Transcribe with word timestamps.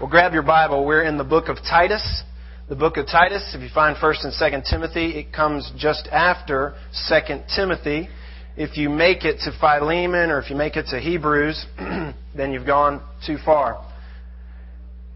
Well, 0.00 0.08
grab 0.08 0.32
your 0.32 0.42
Bible. 0.42 0.86
We're 0.86 1.02
in 1.02 1.18
the 1.18 1.24
book 1.24 1.48
of 1.48 1.58
Titus. 1.58 2.22
The 2.70 2.74
book 2.74 2.96
of 2.96 3.04
Titus, 3.04 3.52
if 3.54 3.60
you 3.60 3.68
find 3.68 3.94
1st 3.98 4.24
and 4.24 4.32
2nd 4.32 4.70
Timothy, 4.70 5.10
it 5.10 5.30
comes 5.30 5.70
just 5.76 6.08
after 6.10 6.72
2nd 7.10 7.54
Timothy. 7.54 8.08
If 8.56 8.78
you 8.78 8.88
make 8.88 9.26
it 9.26 9.40
to 9.40 9.52
Philemon 9.60 10.30
or 10.30 10.40
if 10.40 10.48
you 10.48 10.56
make 10.56 10.76
it 10.76 10.86
to 10.86 10.98
Hebrews, 10.98 11.66
then 12.34 12.50
you've 12.50 12.64
gone 12.64 13.02
too 13.26 13.36
far. 13.44 13.86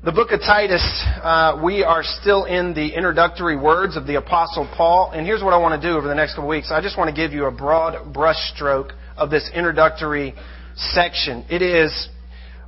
The 0.04 0.12
book 0.12 0.32
of 0.32 0.40
Titus, 0.40 0.84
uh, 1.22 1.62
we 1.64 1.82
are 1.82 2.02
still 2.02 2.44
in 2.44 2.74
the 2.74 2.94
introductory 2.94 3.56
words 3.56 3.96
of 3.96 4.06
the 4.06 4.16
Apostle 4.16 4.70
Paul. 4.76 5.12
And 5.14 5.26
here's 5.26 5.42
what 5.42 5.54
I 5.54 5.56
want 5.56 5.80
to 5.80 5.88
do 5.88 5.96
over 5.96 6.06
the 6.06 6.14
next 6.14 6.34
couple 6.34 6.50
weeks. 6.50 6.70
I 6.70 6.82
just 6.82 6.98
want 6.98 7.08
to 7.08 7.16
give 7.16 7.32
you 7.32 7.46
a 7.46 7.50
broad 7.50 8.12
brushstroke 8.12 8.92
of 9.16 9.30
this 9.30 9.50
introductory 9.54 10.34
section. 10.76 11.46
It 11.48 11.62
is 11.62 12.10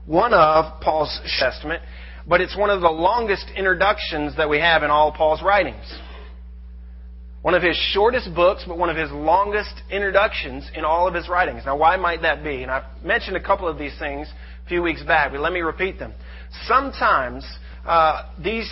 one 0.06 0.32
of 0.32 0.80
Paul's 0.80 1.20
Testament 1.38 1.82
but 2.28 2.40
it's 2.40 2.56
one 2.56 2.70
of 2.70 2.80
the 2.80 2.90
longest 2.90 3.46
introductions 3.56 4.36
that 4.36 4.48
we 4.48 4.58
have 4.58 4.82
in 4.82 4.90
all 4.90 5.12
Paul's 5.12 5.42
writings. 5.42 5.84
One 7.42 7.54
of 7.54 7.62
his 7.62 7.76
shortest 7.92 8.34
books, 8.34 8.64
but 8.66 8.76
one 8.76 8.90
of 8.90 8.96
his 8.96 9.10
longest 9.12 9.72
introductions 9.90 10.68
in 10.74 10.84
all 10.84 11.06
of 11.06 11.14
his 11.14 11.28
writings. 11.28 11.62
Now, 11.64 11.76
why 11.76 11.96
might 11.96 12.22
that 12.22 12.42
be? 12.42 12.62
And 12.62 12.70
I've 12.70 13.04
mentioned 13.04 13.36
a 13.36 13.42
couple 13.42 13.68
of 13.68 13.78
these 13.78 13.96
things 14.00 14.26
a 14.64 14.68
few 14.68 14.82
weeks 14.82 15.02
back, 15.04 15.30
but 15.30 15.40
let 15.40 15.52
me 15.52 15.60
repeat 15.60 16.00
them. 16.00 16.12
Sometimes 16.66 17.46
uh, 17.86 18.32
these 18.42 18.68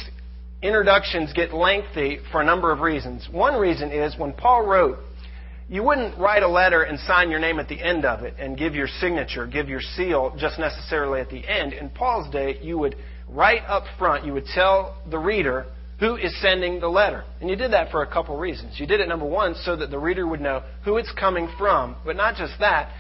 introductions 0.61 1.33
get 1.35 1.55
lengthy 1.55 2.19
for 2.33 2.41
a 2.41 2.45
number 2.45 2.73
of 2.73 2.81
reasons. 2.81 3.29
One 3.31 3.55
reason 3.55 3.93
is 3.93 4.19
when 4.19 4.33
Paul 4.33 4.67
wrote, 4.67 4.99
you 5.69 5.85
wouldn't 5.85 6.19
write 6.19 6.43
a 6.43 6.49
letter 6.49 6.83
and 6.83 6.99
sign 7.01 7.31
your 7.31 7.39
name 7.39 7.61
at 7.61 7.69
the 7.69 7.81
end 7.81 8.05
of 8.05 8.25
it 8.25 8.35
and 8.39 8.59
give 8.59 8.75
your 8.75 8.89
signature, 9.01 9.47
give 9.47 9.69
your 9.69 9.81
seal 9.81 10.35
just 10.37 10.59
necessarily 10.59 11.21
at 11.21 11.31
the 11.31 11.47
end. 11.49 11.73
In 11.73 11.91
Paul's 11.91 12.31
day, 12.33 12.59
you 12.61 12.77
would 12.79 12.97
right 13.29 13.63
up 13.67 13.85
front, 13.99 14.25
you 14.25 14.33
would 14.33 14.47
tell 14.47 15.03
the 15.11 15.19
reader 15.19 15.67
who 16.01 16.17
is 16.17 16.39
sending 16.41 16.81
the 16.81 16.89
letter. 16.89 17.25
And 17.41 17.49
you 17.49 17.57
did 17.57 17.73
that 17.73 17.91
for 17.91 18.03
a 18.03 18.07
couple 18.07 18.37
reasons. 18.37 18.79
You 18.79 18.87
did 18.87 19.01
it, 19.01 19.09
number 19.09 19.27
one, 19.27 19.55
so 19.55 19.77
that 19.77 19.91
the 19.91 19.99
reader 19.99 20.27
would 20.27 20.41
know 20.41 20.63
who 20.85 20.97
it's 20.97 21.13
coming 21.13 21.49
from, 21.59 21.97
but 22.05 22.17
not 22.17 22.37
just 22.37 22.55
that, 22.61 22.91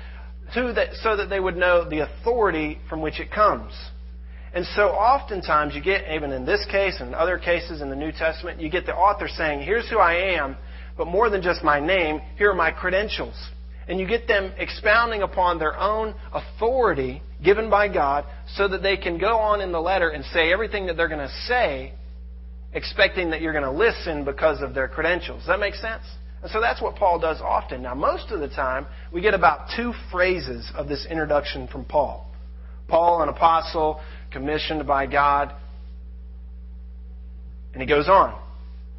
that 0.54 0.88
so 1.02 1.16
that 1.16 1.28
they 1.28 1.40
would 1.40 1.56
know 1.56 1.88
the 1.88 2.00
authority 2.00 2.78
from 2.88 3.02
which 3.02 3.20
it 3.20 3.30
comes. 3.30 3.72
And 4.54 4.64
so 4.76 4.90
oftentimes 4.90 5.74
you 5.74 5.82
get, 5.82 6.04
even 6.14 6.30
in 6.30 6.46
this 6.46 6.64
case 6.70 6.98
and 7.00 7.12
other 7.14 7.38
cases 7.38 7.80
in 7.80 7.90
the 7.90 7.96
New 7.96 8.12
Testament, 8.12 8.60
you 8.60 8.70
get 8.70 8.86
the 8.86 8.94
author 8.94 9.26
saying, 9.26 9.62
here's 9.62 9.88
who 9.90 9.98
I 9.98 10.36
am, 10.38 10.56
but 10.96 11.08
more 11.08 11.28
than 11.28 11.42
just 11.42 11.64
my 11.64 11.80
name, 11.80 12.20
here 12.36 12.50
are 12.50 12.54
my 12.54 12.70
credentials. 12.70 13.34
And 13.88 13.98
you 13.98 14.06
get 14.06 14.28
them 14.28 14.52
expounding 14.56 15.22
upon 15.22 15.58
their 15.58 15.76
own 15.76 16.14
authority 16.32 17.20
given 17.44 17.70
by 17.70 17.88
God 17.92 18.24
so 18.56 18.68
that 18.68 18.82
they 18.82 18.96
can 18.96 19.18
go 19.18 19.38
on 19.38 19.60
in 19.60 19.72
the 19.72 19.80
letter 19.80 20.08
and 20.08 20.24
say 20.26 20.52
everything 20.52 20.86
that 20.86 20.96
they're 20.96 21.08
going 21.08 21.26
to 21.26 21.34
say, 21.46 21.92
expecting 22.72 23.30
that 23.30 23.40
you're 23.40 23.52
going 23.52 23.64
to 23.64 23.70
listen 23.70 24.24
because 24.24 24.62
of 24.62 24.74
their 24.74 24.88
credentials. 24.88 25.40
Does 25.40 25.48
that 25.48 25.60
make 25.60 25.74
sense? 25.74 26.02
And 26.42 26.50
so 26.50 26.60
that's 26.60 26.82
what 26.82 26.96
Paul 26.96 27.18
does 27.18 27.40
often. 27.40 27.82
Now, 27.82 27.94
most 27.94 28.30
of 28.30 28.40
the 28.40 28.48
time, 28.48 28.86
we 29.12 29.22
get 29.22 29.32
about 29.32 29.68
two 29.76 29.92
phrases 30.10 30.70
of 30.74 30.88
this 30.88 31.06
introduction 31.08 31.68
from 31.68 31.84
Paul. 31.84 32.30
Paul, 32.88 33.22
an 33.22 33.28
apostle, 33.28 34.00
commissioned 34.30 34.86
by 34.86 35.06
God. 35.06 35.54
And 37.72 37.80
he 37.80 37.88
goes 37.88 38.08
on. 38.08 38.38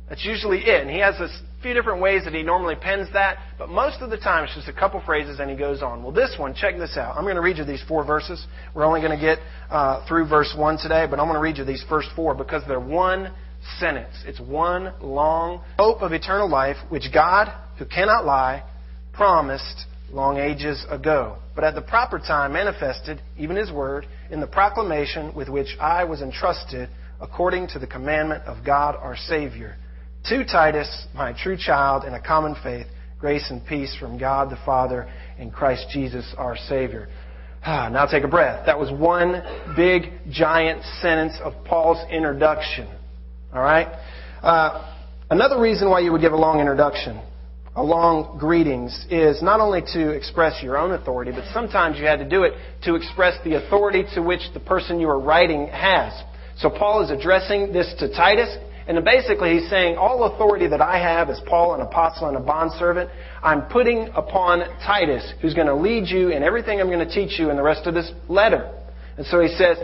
That's 0.10 0.26
usually 0.26 0.60
it. 0.60 0.82
And 0.82 0.90
he 0.90 1.00
has 1.00 1.18
this 1.20 1.38
few 1.66 1.74
different 1.74 2.00
ways 2.00 2.24
that 2.26 2.34
he 2.36 2.44
normally 2.44 2.76
pens 2.76 3.08
that, 3.14 3.40
but 3.58 3.70
most 3.70 4.00
of 4.00 4.12
the 4.12 4.18
time 4.18 4.44
it's 4.44 4.54
just 4.54 4.68
a 4.68 4.74
couple 4.74 5.02
phrases 5.04 5.40
and 5.40 5.50
he 5.50 5.58
goes 5.58 5.82
on. 5.82 6.04
Well, 6.04 6.12
this 6.12 6.36
one, 6.38 6.54
check 6.54 6.78
this 6.78 6.96
out. 6.96 7.18
I'm 7.18 7.24
going 7.24 7.38
to 7.38 7.42
read 7.42 7.58
you 7.58 7.66
these 7.66 7.84
four 7.88 8.06
verses. 8.06 8.46
We're 8.76 8.86
only 8.86 9.02
going 9.02 9.18
to 9.18 9.26
get 9.26 9.40
uh, 9.72 10.08
through 10.08 10.30
verse 10.30 10.54
1 10.56 10.78
today, 10.78 11.08
but 11.10 11.20
I'm 11.20 11.26
going 11.26 11.34
to 11.34 11.40
read 11.40 11.58
you 11.58 11.66
these 11.66 11.84
first 11.90 12.10
four 12.16 12.36
because 12.36 12.62
they're 12.68 12.80
one 12.80 13.34
sentence. 13.80 14.14
It's 14.28 14.40
one 14.40 14.94
long 15.02 15.64
hope 15.80 16.04
of 16.04 16.12
eternal 16.12 16.48
life, 16.48 16.78
which 16.90 17.06
God, 17.12 17.52
who 17.80 17.86
cannot 17.86 18.26
lie, 18.26 18.62
promised 19.12 19.86
long 20.12 20.38
ages 20.38 20.86
ago, 20.92 21.38
but 21.56 21.64
at 21.64 21.74
the 21.74 21.82
proper 21.82 22.20
time 22.20 22.54
manifested, 22.54 23.24
even 23.40 23.56
his 23.56 23.72
word, 23.72 24.06
in 24.30 24.40
the 24.40 24.46
proclamation 24.46 25.34
with 25.34 25.50
which 25.50 25.76
I 25.82 26.04
was 26.04 26.22
entrusted 26.22 26.90
according 27.20 27.70
to 27.70 27.80
the 27.80 27.88
commandment 27.88 28.44
of 28.44 28.64
God 28.64 28.96
our 28.96 29.18
Savior 29.18 29.78
to 30.30 30.44
Titus, 30.44 31.06
my 31.14 31.34
true 31.34 31.56
child 31.56 32.04
in 32.04 32.14
a 32.14 32.22
common 32.22 32.56
faith, 32.64 32.88
grace 33.20 33.48
and 33.52 33.66
peace 33.66 33.96
from 34.00 34.18
God 34.18 34.50
the 34.50 34.58
Father 34.66 35.08
and 35.38 35.54
Christ 35.54 35.86
Jesus 35.92 36.34
our 36.38 36.58
Savior. 36.68 37.08
Ah, 37.64 37.90
now 37.90 38.08
take 38.08 38.24
a 38.24 38.28
breath. 38.28 38.66
That 38.66 38.80
was 38.80 38.92
one 38.92 39.44
big, 39.76 40.12
giant 40.32 40.84
sentence 41.02 41.34
of 41.44 41.54
Paul's 41.66 42.04
introduction. 42.12 42.88
All 43.54 43.62
right? 43.62 43.88
Uh, 44.42 44.96
another 45.30 45.62
reason 45.62 45.90
why 45.90 46.00
you 46.00 46.12
would 46.12 46.22
give 46.22 46.34
a 46.34 46.38
long 46.38 46.60
introduction, 46.60 47.22
a 47.76 47.84
long 47.84 48.38
greetings, 48.40 49.06
is 49.12 49.44
not 49.44 49.60
only 49.60 49.82
to 49.94 50.10
express 50.10 50.62
your 50.64 50.78
own 50.78 50.92
authority, 50.92 51.32
but 51.32 51.44
sometimes 51.54 52.00
you 52.00 52.06
had 52.06 52.20
to 52.20 52.30
do 52.30 52.44
it 52.44 52.54
to 52.84 52.96
express 52.96 53.36
the 53.44 53.64
authority 53.64 54.06
to 54.16 54.22
which 54.22 54.42
the 54.56 54.60
person 54.60 55.00
you 55.00 55.08
are 55.08 55.20
writing 55.20 55.68
has. 55.68 56.14
So 56.58 56.70
Paul 56.70 57.04
is 57.04 57.12
addressing 57.12 57.74
this 57.74 57.94
to 58.00 58.10
Titus. 58.10 58.56
And 58.88 59.04
basically, 59.04 59.58
he's 59.58 59.70
saying, 59.70 59.98
all 59.98 60.24
authority 60.26 60.68
that 60.68 60.82
I 60.82 61.00
have 61.00 61.30
as 61.30 61.42
Paul, 61.48 61.74
an 61.74 61.82
apostle 61.82 62.28
and 62.28 62.38
a 62.38 62.40
bondservant, 62.40 63.10
I'm 63.42 63.64
putting 63.64 64.10
upon 64.14 64.60
Titus, 64.86 65.34
who's 65.42 65.56
going 65.56 65.68
to 65.68 65.76
lead 65.76 66.08
you 66.08 66.30
in 66.30 66.44
everything 66.44 66.80
I'm 66.80 66.90
going 66.90 67.08
to 67.08 67.12
teach 67.12 67.40
you 67.40 67.50
in 67.50 67.58
the 67.58 67.64
rest 67.64 67.88
of 67.88 67.96
this 67.96 68.12
letter. 68.30 68.72
And 69.18 69.26
so 69.26 69.42
he 69.42 69.48
says, 69.48 69.78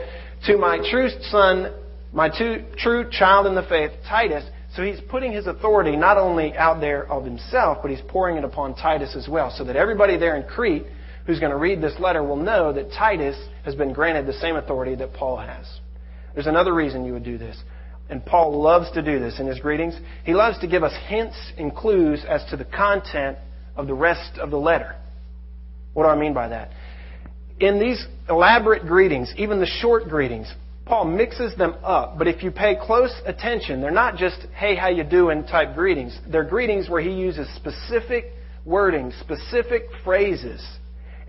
to 0.45 0.57
my 0.57 0.77
true 0.91 1.09
son, 1.29 1.73
my 2.13 2.29
two, 2.29 2.65
true 2.77 3.09
child 3.09 3.47
in 3.47 3.55
the 3.55 3.63
faith, 3.63 3.91
Titus. 4.07 4.43
So 4.75 4.83
he's 4.83 4.99
putting 5.09 5.31
his 5.31 5.47
authority 5.47 5.95
not 5.95 6.17
only 6.17 6.53
out 6.55 6.79
there 6.79 7.11
of 7.11 7.25
himself, 7.25 7.79
but 7.81 7.89
he's 7.89 8.01
pouring 8.07 8.37
it 8.37 8.43
upon 8.43 8.75
Titus 8.75 9.15
as 9.15 9.27
well, 9.27 9.53
so 9.55 9.63
that 9.63 9.75
everybody 9.75 10.17
there 10.17 10.35
in 10.37 10.47
Crete 10.47 10.85
who's 11.25 11.39
going 11.39 11.51
to 11.51 11.57
read 11.57 11.81
this 11.81 11.93
letter 11.99 12.23
will 12.23 12.35
know 12.35 12.73
that 12.73 12.91
Titus 12.91 13.37
has 13.63 13.75
been 13.75 13.93
granted 13.93 14.27
the 14.27 14.39
same 14.39 14.55
authority 14.55 14.95
that 14.95 15.13
Paul 15.13 15.37
has. 15.37 15.65
There's 16.33 16.47
another 16.47 16.73
reason 16.73 17.05
you 17.05 17.13
would 17.13 17.25
do 17.25 17.37
this 17.37 17.57
and 18.11 18.23
Paul 18.25 18.61
loves 18.61 18.91
to 18.91 19.01
do 19.01 19.19
this 19.19 19.39
in 19.39 19.47
his 19.47 19.59
greetings, 19.59 19.97
he 20.25 20.33
loves 20.33 20.59
to 20.59 20.67
give 20.67 20.83
us 20.83 20.93
hints 21.07 21.37
and 21.57 21.73
clues 21.73 22.25
as 22.29 22.43
to 22.49 22.57
the 22.57 22.65
content 22.65 23.37
of 23.77 23.87
the 23.87 23.93
rest 23.93 24.37
of 24.37 24.51
the 24.51 24.57
letter. 24.57 24.95
What 25.93 26.03
do 26.03 26.09
I 26.09 26.17
mean 26.17 26.33
by 26.33 26.49
that? 26.49 26.71
In 27.61 27.79
these 27.79 28.05
elaborate 28.29 28.85
greetings, 28.85 29.33
even 29.37 29.61
the 29.61 29.65
short 29.65 30.09
greetings, 30.09 30.53
Paul 30.85 31.05
mixes 31.05 31.55
them 31.55 31.75
up, 31.83 32.17
but 32.17 32.27
if 32.27 32.43
you 32.43 32.51
pay 32.51 32.75
close 32.75 33.13
attention, 33.25 33.79
they're 33.79 33.91
not 33.91 34.17
just, 34.17 34.45
hey, 34.53 34.75
how 34.75 34.89
you 34.89 35.05
doing 35.05 35.45
type 35.45 35.73
greetings. 35.73 36.19
They're 36.29 36.43
greetings 36.43 36.89
where 36.89 37.01
he 37.01 37.11
uses 37.11 37.47
specific 37.55 38.25
wording, 38.65 39.13
specific 39.21 39.83
phrases. 40.03 40.61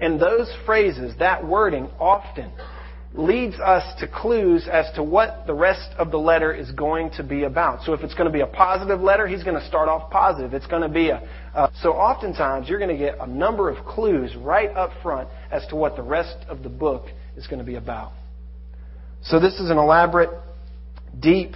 And 0.00 0.20
those 0.20 0.52
phrases, 0.66 1.14
that 1.20 1.46
wording, 1.46 1.88
often 2.00 2.50
leads 3.14 3.56
us 3.60 3.84
to 4.00 4.08
clues 4.08 4.66
as 4.70 4.86
to 4.94 5.02
what 5.02 5.46
the 5.46 5.52
rest 5.52 5.90
of 5.98 6.10
the 6.10 6.16
letter 6.16 6.52
is 6.52 6.70
going 6.72 7.10
to 7.10 7.22
be 7.22 7.44
about. 7.44 7.82
So 7.84 7.92
if 7.92 8.00
it's 8.00 8.14
going 8.14 8.26
to 8.26 8.32
be 8.32 8.40
a 8.40 8.46
positive 8.46 9.00
letter, 9.00 9.26
he's 9.26 9.42
going 9.42 9.58
to 9.58 9.66
start 9.66 9.88
off 9.88 10.10
positive. 10.10 10.54
It's 10.54 10.66
going 10.66 10.82
to 10.82 10.88
be 10.88 11.10
a, 11.10 11.28
uh, 11.54 11.68
so 11.82 11.90
oftentimes 11.92 12.68
you're 12.68 12.78
going 12.78 12.96
to 12.96 12.96
get 12.96 13.16
a 13.20 13.26
number 13.26 13.68
of 13.68 13.84
clues 13.84 14.34
right 14.36 14.70
up 14.70 14.90
front 15.02 15.28
as 15.50 15.66
to 15.66 15.76
what 15.76 15.96
the 15.96 16.02
rest 16.02 16.36
of 16.48 16.62
the 16.62 16.70
book 16.70 17.06
is 17.36 17.46
going 17.46 17.58
to 17.58 17.66
be 17.66 17.74
about. 17.74 18.12
So 19.24 19.38
this 19.38 19.54
is 19.60 19.70
an 19.70 19.76
elaborate, 19.76 20.30
deep, 21.20 21.52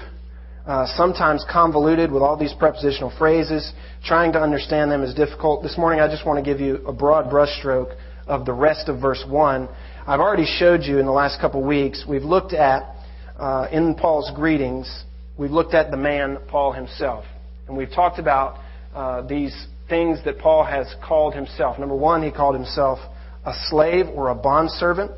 uh, 0.67 0.87
sometimes 0.95 1.45
convoluted 1.51 2.13
with 2.13 2.23
all 2.23 2.37
these 2.37 2.53
prepositional 2.59 3.13
phrases. 3.19 3.73
Trying 4.05 4.33
to 4.33 4.41
understand 4.41 4.91
them 4.91 5.03
is 5.03 5.15
difficult. 5.15 5.63
This 5.63 5.79
morning 5.79 6.01
I 6.01 6.09
just 6.09 6.27
want 6.27 6.45
to 6.45 6.49
give 6.49 6.61
you 6.61 6.87
a 6.87 6.93
broad 6.93 7.31
brushstroke 7.31 7.97
of 8.27 8.45
the 8.45 8.53
rest 8.53 8.89
of 8.89 9.01
verse 9.01 9.25
1 9.27 9.69
I've 10.09 10.21
already 10.21 10.47
showed 10.47 10.85
you 10.85 11.01
in 11.01 11.07
the 11.07 11.11
last 11.11 11.41
couple 11.41 11.65
weeks, 11.65 12.05
we've 12.09 12.23
looked 12.23 12.53
at, 12.53 12.95
uh, 13.37 13.67
in 13.73 13.97
Paul's 13.97 14.31
greetings, 14.37 15.03
we've 15.37 15.51
looked 15.51 15.75
at 15.75 15.91
the 15.91 15.97
man, 15.97 16.39
Paul 16.47 16.71
himself. 16.71 17.25
And 17.67 17.77
we've 17.77 17.91
talked 17.91 18.21
about 18.21 18.61
uh, 18.95 19.23
these 19.23 19.67
things 19.89 20.21
that 20.25 20.39
Paul 20.39 20.63
has 20.63 20.95
called 21.05 21.35
himself. 21.35 21.81
Number 21.81 21.97
one, 21.97 22.23
he 22.23 22.31
called 22.31 22.55
himself 22.55 23.01
a 23.45 23.53
slave 23.69 24.07
or 24.15 24.29
a 24.29 24.35
bondservant. 24.37 25.11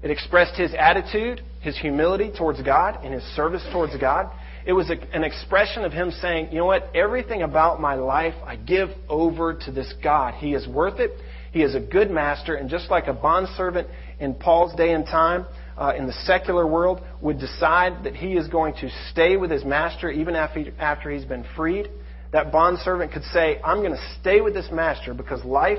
It 0.00 0.12
expressed 0.12 0.54
his 0.54 0.74
attitude, 0.78 1.42
his 1.60 1.76
humility 1.76 2.30
towards 2.30 2.62
God, 2.62 3.04
and 3.04 3.12
his 3.12 3.24
service 3.34 3.66
towards 3.72 3.96
God. 3.96 4.30
It 4.64 4.74
was 4.74 4.90
a, 4.90 4.96
an 5.12 5.24
expression 5.24 5.84
of 5.84 5.92
him 5.92 6.12
saying, 6.12 6.52
you 6.52 6.58
know 6.58 6.66
what, 6.66 6.94
everything 6.94 7.42
about 7.42 7.80
my 7.80 7.96
life 7.96 8.34
I 8.46 8.54
give 8.54 8.90
over 9.08 9.54
to 9.54 9.72
this 9.72 9.92
God. 10.04 10.34
He 10.34 10.54
is 10.54 10.68
worth 10.68 11.00
it. 11.00 11.10
He 11.52 11.62
is 11.62 11.74
a 11.74 11.80
good 11.80 12.12
master, 12.12 12.54
and 12.54 12.70
just 12.70 12.92
like 12.92 13.08
a 13.08 13.12
bondservant 13.12 13.88
in 14.20 14.34
Paul's 14.34 14.74
day 14.76 14.92
and 14.92 15.04
time, 15.04 15.46
uh, 15.76 15.94
in 15.96 16.06
the 16.06 16.12
secular 16.12 16.66
world, 16.66 17.00
would 17.20 17.38
decide 17.38 18.04
that 18.04 18.14
he 18.14 18.34
is 18.34 18.48
going 18.48 18.74
to 18.74 18.90
stay 19.10 19.36
with 19.36 19.50
his 19.50 19.64
master 19.64 20.10
even 20.10 20.36
after, 20.36 20.72
after 20.78 21.10
he's 21.10 21.24
been 21.24 21.44
freed, 21.56 21.90
that 22.32 22.52
bondservant 22.52 23.12
could 23.12 23.24
say, 23.24 23.60
I'm 23.64 23.78
going 23.78 23.92
to 23.92 24.14
stay 24.20 24.40
with 24.40 24.54
this 24.54 24.68
master 24.70 25.14
because 25.14 25.44
life 25.44 25.78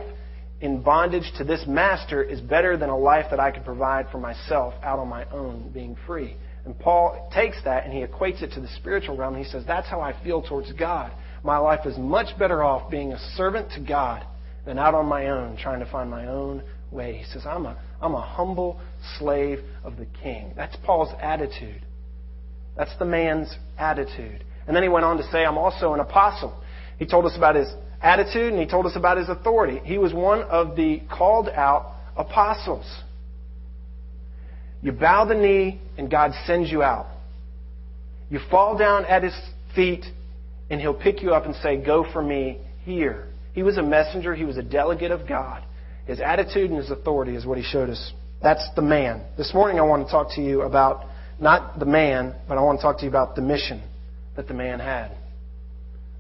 in 0.60 0.82
bondage 0.82 1.32
to 1.38 1.44
this 1.44 1.64
master 1.68 2.22
is 2.22 2.42
better 2.42 2.78
than 2.78 2.90
a 2.90 2.98
life 2.98 3.28
that 3.32 3.40
I 3.40 3.52
could 3.52 3.64
provide 3.64 4.08
for 4.12 4.18
myself 4.18 4.74
out 4.84 5.00
on 5.00 5.08
my 5.08 5.26
own, 5.30 5.72
being 5.74 5.96
free. 6.06 6.36
And 6.66 6.78
Paul 6.78 7.30
takes 7.34 7.58
that 7.64 7.86
and 7.86 7.94
he 7.94 8.06
equates 8.06 8.44
it 8.44 8.52
to 8.54 8.60
the 8.60 8.68
spiritual 8.80 9.18
realm. 9.18 9.36
He 9.36 9.44
says, 9.44 9.64
That's 9.66 9.88
how 9.88 10.02
I 10.02 10.22
feel 10.24 10.44
towards 10.44 10.72
God. 10.74 11.12
My 11.44 11.58
life 11.58 11.88
is 11.88 11.98
much 11.98 12.38
better 12.38 12.64
off 12.64 12.92
being 12.92 13.14
a 13.14 13.20
servant 13.36 13.72
to 13.72 13.80
God 13.80 14.26
than 14.66 14.78
out 14.78 14.94
on 14.94 15.08
my 15.08 15.28
own, 15.28 15.58
trying 15.58 15.80
to 15.80 15.92
find 15.92 16.10
my 16.10 16.28
own 16.28 16.62
way. 16.92 17.18
He 17.18 17.24
says, 17.26 17.44
I'm 17.48 17.66
a, 17.66 17.78
I'm 18.02 18.16
a 18.16 18.22
humble 18.22 18.80
slave 19.20 19.60
of 19.84 19.98
the 19.98 20.08
king. 20.22 20.54
That's 20.56 20.76
Paul's 20.86 21.14
attitude. 21.22 21.82
That's 22.76 22.92
the 22.98 23.06
man's 23.06 23.56
attitude. 23.78 24.44
And 24.68 24.76
then 24.76 24.84
he 24.84 24.90
went 24.90 25.06
on 25.06 25.18
to 25.18 25.24
say, 25.32 25.44
I'm 25.46 25.58
also 25.58 25.94
an 25.94 26.00
apostle. 26.00 26.62
He 26.98 27.06
told 27.06 27.26
us 27.26 27.36
about 27.36 27.56
his 27.56 27.68
attitude 28.02 28.54
and 28.54 28.62
he 28.62 28.68
told 28.68 28.86
us 28.86 28.94
about 28.96 29.18
his 29.18 29.30
authority. 29.30 29.82
He 29.84 29.98
was 29.98 30.14
one 30.14 30.42
of 30.44 30.76
the 30.76 31.02
called 31.12 31.50
out 31.50 31.94
apostles. 32.16 32.86
You 34.82 34.92
bow 34.92 35.26
the 35.26 35.36
knee 35.36 35.80
and 35.98 36.10
God 36.10 36.32
sends 36.46 36.72
you 36.72 36.82
out. 36.82 37.08
You 38.30 38.40
fall 38.50 38.78
down 38.78 39.06
at 39.06 39.24
his 39.24 39.38
feet 39.76 40.06
and 40.70 40.80
he'll 40.80 40.94
pick 40.94 41.22
you 41.22 41.34
up 41.34 41.46
and 41.46 41.56
say, 41.56 41.78
Go 41.78 42.06
for 42.12 42.22
me 42.22 42.60
here. 42.84 43.28
He 43.54 43.64
was 43.64 43.78
a 43.78 43.84
messenger, 43.84 44.34
he 44.34 44.46
was 44.46 44.58
a 44.58 44.64
delegate 44.64 45.12
of 45.12 45.28
God. 45.28 45.64
His 46.06 46.20
attitude 46.20 46.70
and 46.70 46.80
his 46.80 46.92
authority 46.92 47.36
is 47.36 47.46
what 47.46 47.58
he 47.58 47.64
showed 47.64 47.90
us. 47.90 48.14
That's 48.42 48.68
the 48.76 48.82
man. 48.82 49.24
This 49.38 49.54
morning 49.54 49.80
I 49.80 49.84
want 49.84 50.06
to 50.06 50.12
talk 50.12 50.34
to 50.36 50.42
you 50.42 50.62
about 50.62 51.06
not 51.40 51.80
the 51.80 51.86
man, 51.86 52.36
but 52.48 52.58
I 52.58 52.62
want 52.62 52.80
to 52.80 52.82
talk 52.82 52.98
to 53.00 53.04
you 53.04 53.10
about 53.10 53.36
the 53.36 53.42
mission 53.42 53.84
that 54.36 54.48
the 54.48 54.54
man 54.54 54.80
had. 54.80 55.12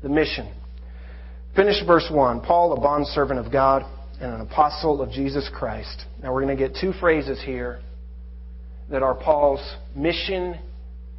The 0.04 0.10
mission. 0.10 0.51
Finish 1.56 1.86
verse 1.86 2.07
1. 2.12 2.42
Paul, 2.42 2.74
a 2.74 2.80
bondservant 2.80 3.39
of 3.39 3.51
God 3.51 3.83
and 4.19 4.33
an 4.33 4.42
apostle 4.42 5.01
of 5.01 5.12
Jesus 5.12 5.50
Christ. 5.54 6.06
Now 6.22 6.33
we're 6.33 6.44
going 6.44 6.56
to 6.56 6.68
get 6.68 6.78
two 6.80 6.94
phrases 6.94 7.42
here 7.44 7.81
that 8.89 9.01
are 9.01 9.16
Paul's 9.16 9.75
mission 9.95 10.60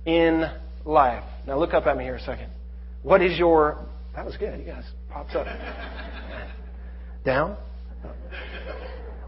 in 0.07 0.45
life. 0.85 1.25
Now 1.47 1.59
look 1.59 1.75
up 1.75 1.87
at 1.87 1.97
me 1.97 2.05
here 2.05 2.17
a 2.17 2.21
second. 2.21 2.51
What 3.03 3.23
is 3.23 3.39
your. 3.39 3.85
That 4.15 4.25
was 4.25 4.37
good. 4.37 4.59
You 4.61 4.67
guys 4.67 4.85
pops 5.11 5.35
up. 5.35 5.47
Down? 7.25 7.57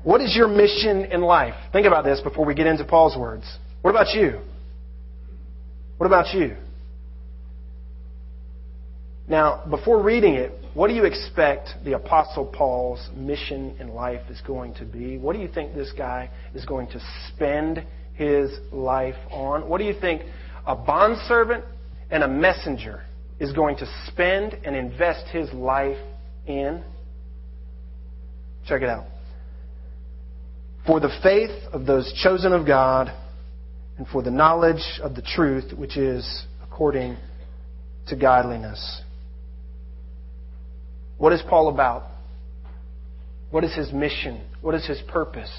What 0.04 0.20
is 0.20 0.36
your 0.36 0.48
mission 0.48 1.06
in 1.06 1.22
life? 1.22 1.54
Think 1.72 1.86
about 1.86 2.04
this 2.04 2.20
before 2.20 2.44
we 2.44 2.54
get 2.54 2.66
into 2.66 2.84
Paul's 2.84 3.16
words. 3.16 3.44
What 3.80 3.90
about 3.90 4.14
you? 4.14 4.38
What 5.96 6.06
about 6.06 6.34
you? 6.34 6.56
Now, 9.26 9.64
before 9.70 10.02
reading 10.02 10.34
it, 10.34 10.52
what 10.74 10.88
do 10.88 10.94
you 10.94 11.04
expect 11.04 11.70
the 11.84 11.94
Apostle 11.94 12.44
Paul's 12.44 13.08
mission 13.16 13.76
in 13.80 13.94
life 13.94 14.20
is 14.28 14.42
going 14.42 14.74
to 14.74 14.84
be? 14.84 15.16
What 15.16 15.34
do 15.34 15.40
you 15.40 15.48
think 15.48 15.74
this 15.74 15.92
guy 15.96 16.28
is 16.54 16.66
going 16.66 16.88
to 16.88 17.00
spend 17.28 17.82
his 18.12 18.50
life 18.70 19.16
on? 19.30 19.66
What 19.66 19.78
do 19.78 19.84
you 19.84 19.94
think 19.98 20.22
a 20.66 20.76
bondservant 20.76 21.64
and 22.10 22.22
a 22.22 22.28
messenger 22.28 23.04
is 23.40 23.52
going 23.54 23.76
to 23.76 23.86
spend 24.08 24.58
and 24.64 24.76
invest 24.76 25.28
his 25.28 25.50
life 25.54 25.96
in? 26.46 26.84
Check 28.66 28.82
it 28.82 28.90
out. 28.90 29.06
For 30.86 31.00
the 31.00 31.10
faith 31.22 31.50
of 31.72 31.86
those 31.86 32.12
chosen 32.22 32.52
of 32.52 32.66
God 32.66 33.10
and 33.96 34.06
for 34.06 34.22
the 34.22 34.30
knowledge 34.30 35.00
of 35.02 35.14
the 35.14 35.22
truth 35.22 35.72
which 35.72 35.96
is 35.96 36.44
according 36.62 37.16
to 38.08 38.16
godliness. 38.16 39.00
What 41.16 41.32
is 41.32 41.42
Paul 41.48 41.68
about? 41.68 42.04
What 43.50 43.64
is 43.64 43.74
his 43.74 43.92
mission? 43.92 44.42
What 44.60 44.74
is 44.74 44.86
his 44.86 45.00
purpose? 45.08 45.50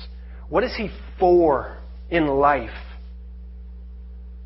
What 0.49 0.63
is 0.63 0.75
he 0.75 0.89
for 1.19 1.77
in 2.09 2.27
life? 2.27 2.69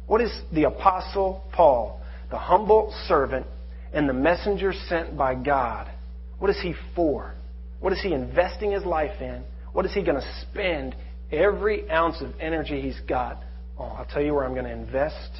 What 0.07 0.21
is 0.21 0.31
the 0.53 0.63
Apostle 0.63 1.43
Paul, 1.51 2.01
the 2.31 2.37
humble 2.37 2.93
servant 3.07 3.45
and 3.93 4.07
the 4.07 4.13
messenger 4.13 4.71
sent 4.87 5.17
by 5.17 5.35
God? 5.35 5.91
What 6.37 6.49
is 6.49 6.61
he 6.61 6.73
for? 6.95 7.33
What 7.79 7.91
is 7.91 8.01
he 8.01 8.13
investing 8.13 8.71
his 8.71 8.85
life 8.85 9.19
in? 9.19 9.43
What 9.73 9.85
is 9.85 9.93
he 9.93 10.03
going 10.03 10.19
to 10.19 10.41
spend 10.49 10.95
every 11.31 11.89
ounce 11.89 12.21
of 12.21 12.31
energy 12.39 12.81
he's 12.81 12.99
got 13.07 13.43
I'll 13.79 14.07
tell 14.11 14.21
you 14.21 14.33
where 14.33 14.43
I'm 14.43 14.53
going 14.53 14.65
to 14.65 14.71
invest 14.71 15.31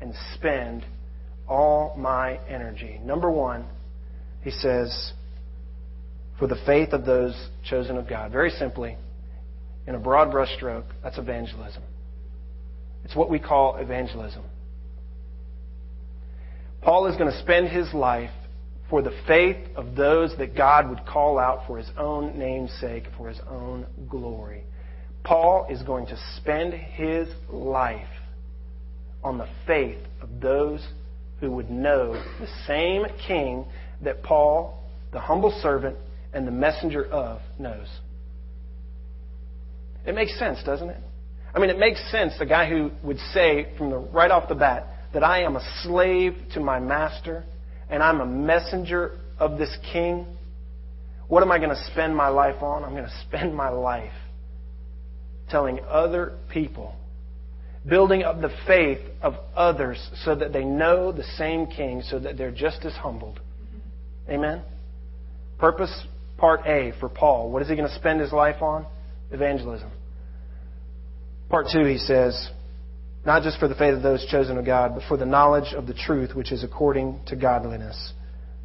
and 0.00 0.14
spend 0.34 0.84
all 1.48 1.94
my 1.98 2.38
energy. 2.48 3.00
Number 3.02 3.30
one, 3.30 3.66
he 4.42 4.50
says, 4.50 5.12
for 6.38 6.46
the 6.46 6.56
faith 6.66 6.92
of 6.92 7.04
those 7.04 7.34
chosen 7.68 7.96
of 7.96 8.08
God. 8.08 8.30
Very 8.30 8.50
simply, 8.50 8.96
in 9.86 9.94
a 9.94 9.98
broad 9.98 10.32
brushstroke, 10.32 10.84
that's 11.02 11.18
evangelism. 11.18 11.82
It's 13.04 13.16
what 13.16 13.30
we 13.30 13.38
call 13.38 13.76
evangelism. 13.76 14.44
Paul 16.82 17.06
is 17.06 17.16
going 17.16 17.30
to 17.30 17.38
spend 17.40 17.68
his 17.68 17.92
life 17.92 18.30
for 18.88 19.02
the 19.02 19.12
faith 19.26 19.56
of 19.74 19.96
those 19.96 20.36
that 20.38 20.56
God 20.56 20.88
would 20.88 21.04
call 21.06 21.38
out 21.38 21.66
for 21.66 21.78
his 21.78 21.90
own 21.96 22.38
name's 22.38 22.72
sake, 22.80 23.04
for 23.16 23.28
his 23.28 23.40
own 23.48 23.86
glory. 24.08 24.62
Paul 25.24 25.66
is 25.68 25.82
going 25.82 26.06
to 26.06 26.18
spend 26.36 26.72
his 26.72 27.28
life 27.50 28.06
on 29.24 29.38
the 29.38 29.48
faith 29.66 29.98
of 30.22 30.40
those 30.40 30.86
who 31.40 31.50
would 31.50 31.68
know 31.68 32.12
the 32.12 32.48
same 32.66 33.04
king 33.26 33.66
that 34.02 34.22
Paul, 34.22 34.84
the 35.12 35.20
humble 35.20 35.58
servant 35.62 35.96
and 36.32 36.46
the 36.46 36.52
messenger 36.52 37.04
of, 37.06 37.40
knows. 37.58 37.88
It 40.06 40.14
makes 40.14 40.38
sense, 40.38 40.62
doesn't 40.64 40.88
it? 40.88 41.00
I 41.52 41.58
mean, 41.58 41.70
it 41.70 41.78
makes 41.78 42.00
sense, 42.12 42.34
the 42.38 42.46
guy 42.46 42.68
who 42.68 42.92
would 43.02 43.18
say 43.32 43.72
from 43.76 43.90
the 43.90 43.98
right 43.98 44.30
off 44.30 44.48
the 44.48 44.54
bat 44.54 44.86
that 45.12 45.24
I 45.24 45.42
am 45.42 45.56
a 45.56 45.80
slave 45.82 46.36
to 46.54 46.60
my 46.60 46.78
master 46.78 47.44
and 47.88 48.02
I'm 48.02 48.20
a 48.20 48.26
messenger 48.26 49.18
of 49.38 49.58
this 49.58 49.74
king. 49.92 50.26
What 51.28 51.42
am 51.42 51.50
I 51.50 51.58
going 51.58 51.70
to 51.70 51.84
spend 51.92 52.16
my 52.16 52.28
life 52.28 52.62
on? 52.62 52.84
I'm 52.84 52.92
going 52.92 53.04
to 53.04 53.22
spend 53.26 53.54
my 53.54 53.68
life 53.68 54.12
telling 55.48 55.80
other 55.88 56.34
people, 56.52 56.94
building 57.88 58.22
up 58.22 58.40
the 58.40 58.50
faith 58.66 59.00
of 59.22 59.34
others 59.54 59.98
so 60.24 60.34
that 60.34 60.52
they 60.52 60.64
know 60.64 61.12
the 61.12 61.24
same 61.36 61.66
King, 61.66 62.02
so 62.02 62.18
that 62.18 62.36
they're 62.36 62.50
just 62.50 62.84
as 62.84 62.92
humbled. 62.94 63.40
Amen? 64.28 64.62
Purpose 65.58 66.06
part 66.36 66.66
A 66.66 66.92
for 66.98 67.08
Paul. 67.08 67.50
What 67.50 67.62
is 67.62 67.68
he 67.68 67.76
going 67.76 67.88
to 67.88 67.94
spend 67.94 68.20
his 68.20 68.32
life 68.32 68.60
on? 68.60 68.86
Evangelism. 69.30 69.90
Part 71.48 71.66
two, 71.72 71.84
he 71.84 71.98
says, 71.98 72.50
not 73.26 73.42
just 73.42 73.58
for 73.58 73.66
the 73.66 73.74
faith 73.74 73.94
of 73.94 74.02
those 74.02 74.24
chosen 74.30 74.56
of 74.56 74.64
God, 74.64 74.92
but 74.94 75.02
for 75.08 75.16
the 75.16 75.26
knowledge 75.26 75.74
of 75.74 75.88
the 75.88 75.94
truth 75.94 76.34
which 76.34 76.52
is 76.52 76.62
according 76.62 77.20
to 77.26 77.34
godliness. 77.34 78.12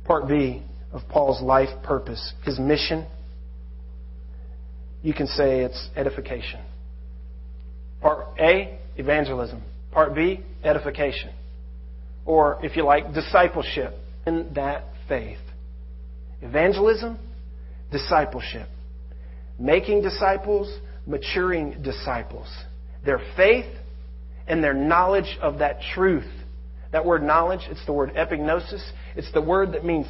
Part 0.06 0.28
B 0.28 0.62
of 0.94 1.02
Paul's 1.10 1.42
life 1.42 1.70
purpose, 1.84 2.34
his 2.46 2.60
mission, 2.60 3.08
you 5.02 5.16
can 5.16 5.26
say 5.26 5.62
it's 5.62 5.90
edification. 5.96 6.62
Part 8.02 8.40
A, 8.40 8.78
evangelism. 8.98 9.64
Part 9.92 10.14
B, 10.14 10.42
edification. 10.64 11.32
Or, 12.24 12.60
if 12.64 12.76
you 12.76 12.84
like, 12.84 13.16
discipleship 13.16 13.96
in 14.28 14.54
that 14.54 14.84
faith. 15.10 15.40
Evangelism, 16.44 17.18
discipleship. 17.92 18.68
Making 19.60 20.04
disciples, 20.04 20.72
maturing 21.08 21.82
disciples. 21.82 22.48
Their 23.04 23.20
faith 23.36 23.66
and 24.48 24.64
their 24.64 24.74
knowledge 24.74 25.38
of 25.42 25.60
that 25.60 25.80
truth. 25.94 26.30
That 26.92 27.06
word 27.06 27.24
knowledge, 27.24 27.62
it's 27.70 27.86
the 27.86 27.94
word 27.94 28.14
epignosis. 28.16 28.84
It's 29.16 29.32
the 29.34 29.42
word 29.42 29.74
that 29.74 29.86
means 29.86 30.08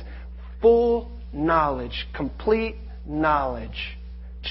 full 0.61 1.11
knowledge, 1.31 2.07
complete 2.15 2.75
knowledge 3.05 3.97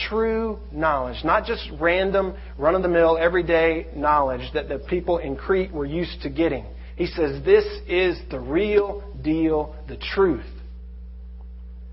true 0.08 0.58
knowledge, 0.72 1.24
not 1.24 1.44
just 1.44 1.68
random, 1.80 2.34
run 2.58 2.74
of 2.74 2.82
the 2.82 2.88
mill, 2.88 3.18
everyday 3.18 3.86
knowledge 3.94 4.52
that 4.54 4.68
the 4.68 4.78
people 4.78 5.18
in 5.18 5.36
Crete 5.36 5.72
were 5.72 5.86
used 5.86 6.22
to 6.22 6.30
getting. 6.30 6.64
He 6.96 7.06
says, 7.06 7.44
This 7.44 7.64
is 7.88 8.20
the 8.30 8.38
real 8.38 9.02
deal, 9.22 9.74
the 9.88 9.96
truth. 9.96 10.46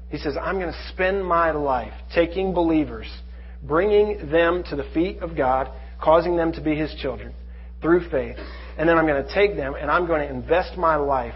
He 0.09 0.17
says, 0.17 0.35
I'm 0.41 0.59
going 0.59 0.71
to 0.71 0.89
spend 0.93 1.25
my 1.25 1.51
life 1.51 1.93
taking 2.13 2.53
believers, 2.53 3.07
bringing 3.63 4.29
them 4.31 4.63
to 4.69 4.75
the 4.75 4.89
feet 4.93 5.19
of 5.19 5.35
God, 5.35 5.69
causing 6.01 6.37
them 6.37 6.53
to 6.53 6.61
be 6.61 6.75
His 6.75 6.93
children 7.01 7.33
through 7.81 8.09
faith. 8.09 8.37
And 8.77 8.87
then 8.87 8.97
I'm 8.97 9.05
going 9.05 9.23
to 9.23 9.33
take 9.33 9.55
them 9.55 9.75
and 9.79 9.89
I'm 9.89 10.07
going 10.07 10.27
to 10.27 10.33
invest 10.33 10.77
my 10.77 10.95
life 10.95 11.35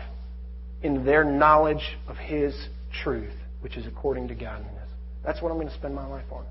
in 0.83 1.05
their 1.05 1.23
knowledge 1.23 1.97
of 2.07 2.17
His 2.17 2.55
truth, 3.03 3.33
which 3.61 3.77
is 3.77 3.85
according 3.87 4.27
to 4.29 4.35
godliness. 4.35 4.89
That's 5.23 5.41
what 5.41 5.51
I'm 5.51 5.57
going 5.57 5.69
to 5.69 5.75
spend 5.75 5.93
my 5.93 6.07
life 6.07 6.25
on. 6.31 6.45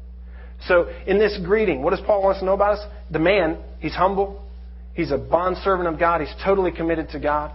So, 0.66 0.88
in 1.06 1.18
this 1.18 1.38
greeting, 1.44 1.82
what 1.82 1.90
does 1.90 2.00
Paul 2.04 2.22
want 2.22 2.36
us 2.36 2.40
to 2.40 2.46
know 2.46 2.52
about 2.52 2.78
us? 2.78 2.86
The 3.10 3.18
man, 3.18 3.58
he's 3.78 3.94
humble. 3.94 4.46
He's 4.94 5.10
a 5.10 5.18
bondservant 5.18 5.88
of 5.88 5.98
God. 5.98 6.20
He's 6.20 6.34
totally 6.44 6.70
committed 6.70 7.08
to 7.10 7.18
God. 7.18 7.52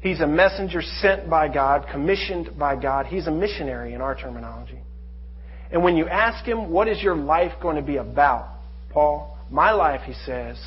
He's 0.00 0.20
a 0.20 0.26
messenger 0.26 0.82
sent 0.82 1.28
by 1.30 1.48
God, 1.48 1.86
commissioned 1.92 2.58
by 2.58 2.80
God. 2.80 3.06
He's 3.06 3.26
a 3.26 3.30
missionary 3.30 3.94
in 3.94 4.00
our 4.00 4.16
terminology. 4.16 4.80
And 5.70 5.84
when 5.84 5.96
you 5.96 6.08
ask 6.08 6.44
him, 6.44 6.70
what 6.70 6.88
is 6.88 7.00
your 7.02 7.14
life 7.14 7.52
going 7.62 7.76
to 7.76 7.82
be 7.82 7.96
about? 7.96 8.48
Paul, 8.90 9.38
my 9.50 9.70
life, 9.70 10.00
he 10.04 10.14
says, 10.24 10.58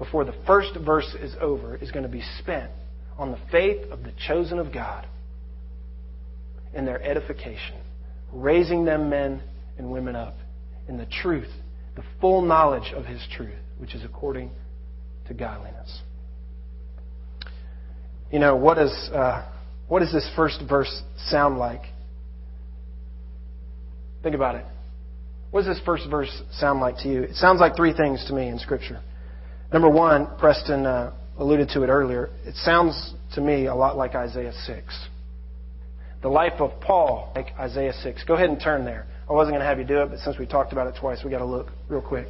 before 0.00 0.24
the 0.24 0.34
first 0.46 0.70
verse 0.84 1.14
is 1.20 1.36
over 1.42 1.76
is 1.76 1.90
going 1.92 2.04
to 2.04 2.08
be 2.08 2.22
spent 2.38 2.70
on 3.18 3.30
the 3.30 3.38
faith 3.52 3.92
of 3.92 4.02
the 4.02 4.12
chosen 4.26 4.58
of 4.58 4.72
God 4.72 5.06
and 6.74 6.88
their 6.88 7.02
edification, 7.02 7.76
raising 8.32 8.86
them 8.86 9.10
men 9.10 9.42
and 9.76 9.92
women 9.92 10.16
up 10.16 10.36
in 10.88 10.96
the 10.96 11.04
truth, 11.04 11.50
the 11.96 12.02
full 12.18 12.40
knowledge 12.40 12.94
of 12.94 13.04
His 13.04 13.22
truth, 13.36 13.58
which 13.76 13.94
is 13.94 14.02
according 14.02 14.50
to 15.28 15.34
godliness. 15.34 16.00
You 18.32 18.38
know, 18.38 18.56
what, 18.56 18.78
is, 18.78 18.92
uh, 19.12 19.46
what 19.86 20.00
does 20.00 20.12
this 20.12 20.28
first 20.34 20.62
verse 20.66 21.02
sound 21.26 21.58
like? 21.58 21.82
Think 24.22 24.34
about 24.34 24.54
it. 24.54 24.64
What 25.50 25.66
does 25.66 25.76
this 25.76 25.84
first 25.84 26.04
verse 26.08 26.42
sound 26.52 26.80
like 26.80 26.96
to 26.98 27.08
you? 27.08 27.22
It 27.24 27.34
sounds 27.34 27.60
like 27.60 27.76
three 27.76 27.92
things 27.92 28.24
to 28.28 28.32
me 28.32 28.48
in 28.48 28.58
Scripture. 28.58 29.02
Number 29.72 29.88
one, 29.88 30.28
Preston 30.38 30.84
uh, 30.84 31.12
alluded 31.38 31.68
to 31.70 31.82
it 31.82 31.88
earlier. 31.88 32.28
It 32.44 32.56
sounds 32.56 33.14
to 33.34 33.40
me 33.40 33.66
a 33.66 33.74
lot 33.74 33.96
like 33.96 34.14
Isaiah 34.14 34.52
6. 34.66 35.06
The 36.22 36.28
life 36.28 36.60
of 36.60 36.80
Paul, 36.80 37.32
like 37.36 37.52
Isaiah 37.58 37.92
6. 37.92 38.24
Go 38.24 38.34
ahead 38.34 38.50
and 38.50 38.60
turn 38.60 38.84
there. 38.84 39.06
I 39.28 39.32
wasn't 39.32 39.54
going 39.54 39.60
to 39.60 39.66
have 39.66 39.78
you 39.78 39.84
do 39.84 40.02
it, 40.02 40.10
but 40.10 40.18
since 40.18 40.38
we 40.38 40.46
talked 40.46 40.72
about 40.72 40.88
it 40.88 40.98
twice, 41.00 41.20
we 41.24 41.30
got 41.30 41.38
to 41.38 41.44
look 41.44 41.68
real 41.88 42.02
quick. 42.02 42.26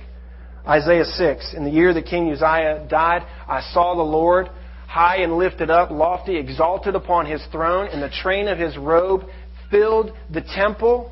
Isaiah 0.68 1.06
6. 1.06 1.54
In 1.56 1.64
the 1.64 1.70
year 1.70 1.94
that 1.94 2.04
King 2.04 2.30
Uzziah 2.30 2.86
died, 2.90 3.22
I 3.48 3.62
saw 3.72 3.94
the 3.94 4.02
Lord 4.02 4.48
high 4.86 5.22
and 5.22 5.38
lifted 5.38 5.70
up, 5.70 5.90
lofty, 5.90 6.36
exalted 6.36 6.94
upon 6.94 7.24
his 7.24 7.42
throne, 7.50 7.86
and 7.86 8.02
the 8.02 8.10
train 8.22 8.48
of 8.48 8.58
his 8.58 8.76
robe 8.76 9.22
filled 9.70 10.12
the 10.30 10.42
temple. 10.42 11.10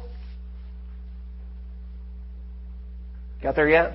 Got 3.42 3.56
there 3.56 3.68
yet? 3.68 3.94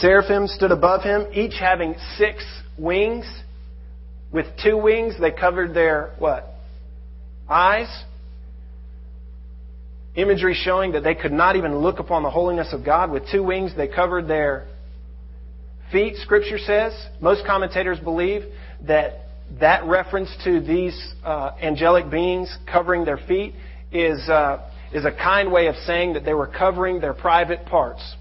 Seraphim 0.00 0.46
stood 0.46 0.72
above 0.72 1.02
him, 1.02 1.26
each 1.32 1.54
having 1.58 1.94
six 2.18 2.44
wings. 2.78 3.24
With 4.32 4.46
two 4.62 4.76
wings, 4.76 5.14
they 5.18 5.30
covered 5.30 5.74
their 5.74 6.14
what? 6.18 6.46
Eyes. 7.48 7.88
Imagery 10.14 10.54
showing 10.54 10.92
that 10.92 11.02
they 11.02 11.14
could 11.14 11.32
not 11.32 11.56
even 11.56 11.78
look 11.78 11.98
upon 11.98 12.22
the 12.22 12.30
holiness 12.30 12.72
of 12.72 12.84
God. 12.84 13.10
With 13.10 13.24
two 13.30 13.42
wings, 13.42 13.72
they 13.76 13.88
covered 13.88 14.28
their 14.28 14.66
feet, 15.92 16.16
Scripture 16.16 16.58
says. 16.58 16.92
Most 17.20 17.46
commentators 17.46 17.98
believe 17.98 18.42
that 18.86 19.20
that 19.60 19.84
reference 19.84 20.34
to 20.44 20.60
these 20.60 21.14
uh, 21.24 21.52
angelic 21.62 22.10
beings 22.10 22.54
covering 22.70 23.04
their 23.04 23.18
feet 23.18 23.54
is, 23.92 24.28
uh, 24.28 24.68
is 24.92 25.04
a 25.04 25.12
kind 25.12 25.52
way 25.52 25.68
of 25.68 25.76
saying 25.86 26.14
that 26.14 26.24
they 26.24 26.34
were 26.34 26.48
covering 26.48 27.00
their 27.00 27.14
private 27.14 27.64
parts. 27.66 28.16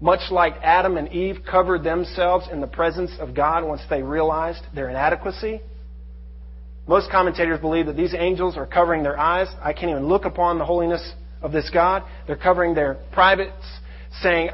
Much 0.00 0.30
like 0.30 0.54
Adam 0.62 0.96
and 0.96 1.08
Eve 1.08 1.38
covered 1.50 1.82
themselves 1.82 2.46
in 2.52 2.60
the 2.60 2.66
presence 2.66 3.12
of 3.18 3.34
God 3.34 3.64
once 3.64 3.80
they 3.88 4.02
realized 4.02 4.62
their 4.74 4.90
inadequacy. 4.90 5.60
Most 6.86 7.10
commentators 7.10 7.60
believe 7.60 7.86
that 7.86 7.96
these 7.96 8.14
angels 8.14 8.56
are 8.56 8.66
covering 8.66 9.02
their 9.02 9.18
eyes. 9.18 9.48
I 9.60 9.72
can't 9.72 9.90
even 9.90 10.06
look 10.06 10.24
upon 10.24 10.58
the 10.58 10.64
holiness 10.64 11.14
of 11.42 11.50
this 11.50 11.68
God. 11.72 12.04
They're 12.26 12.36
covering 12.36 12.74
their 12.74 12.98
privates, 13.12 13.52
saying, 14.20 14.50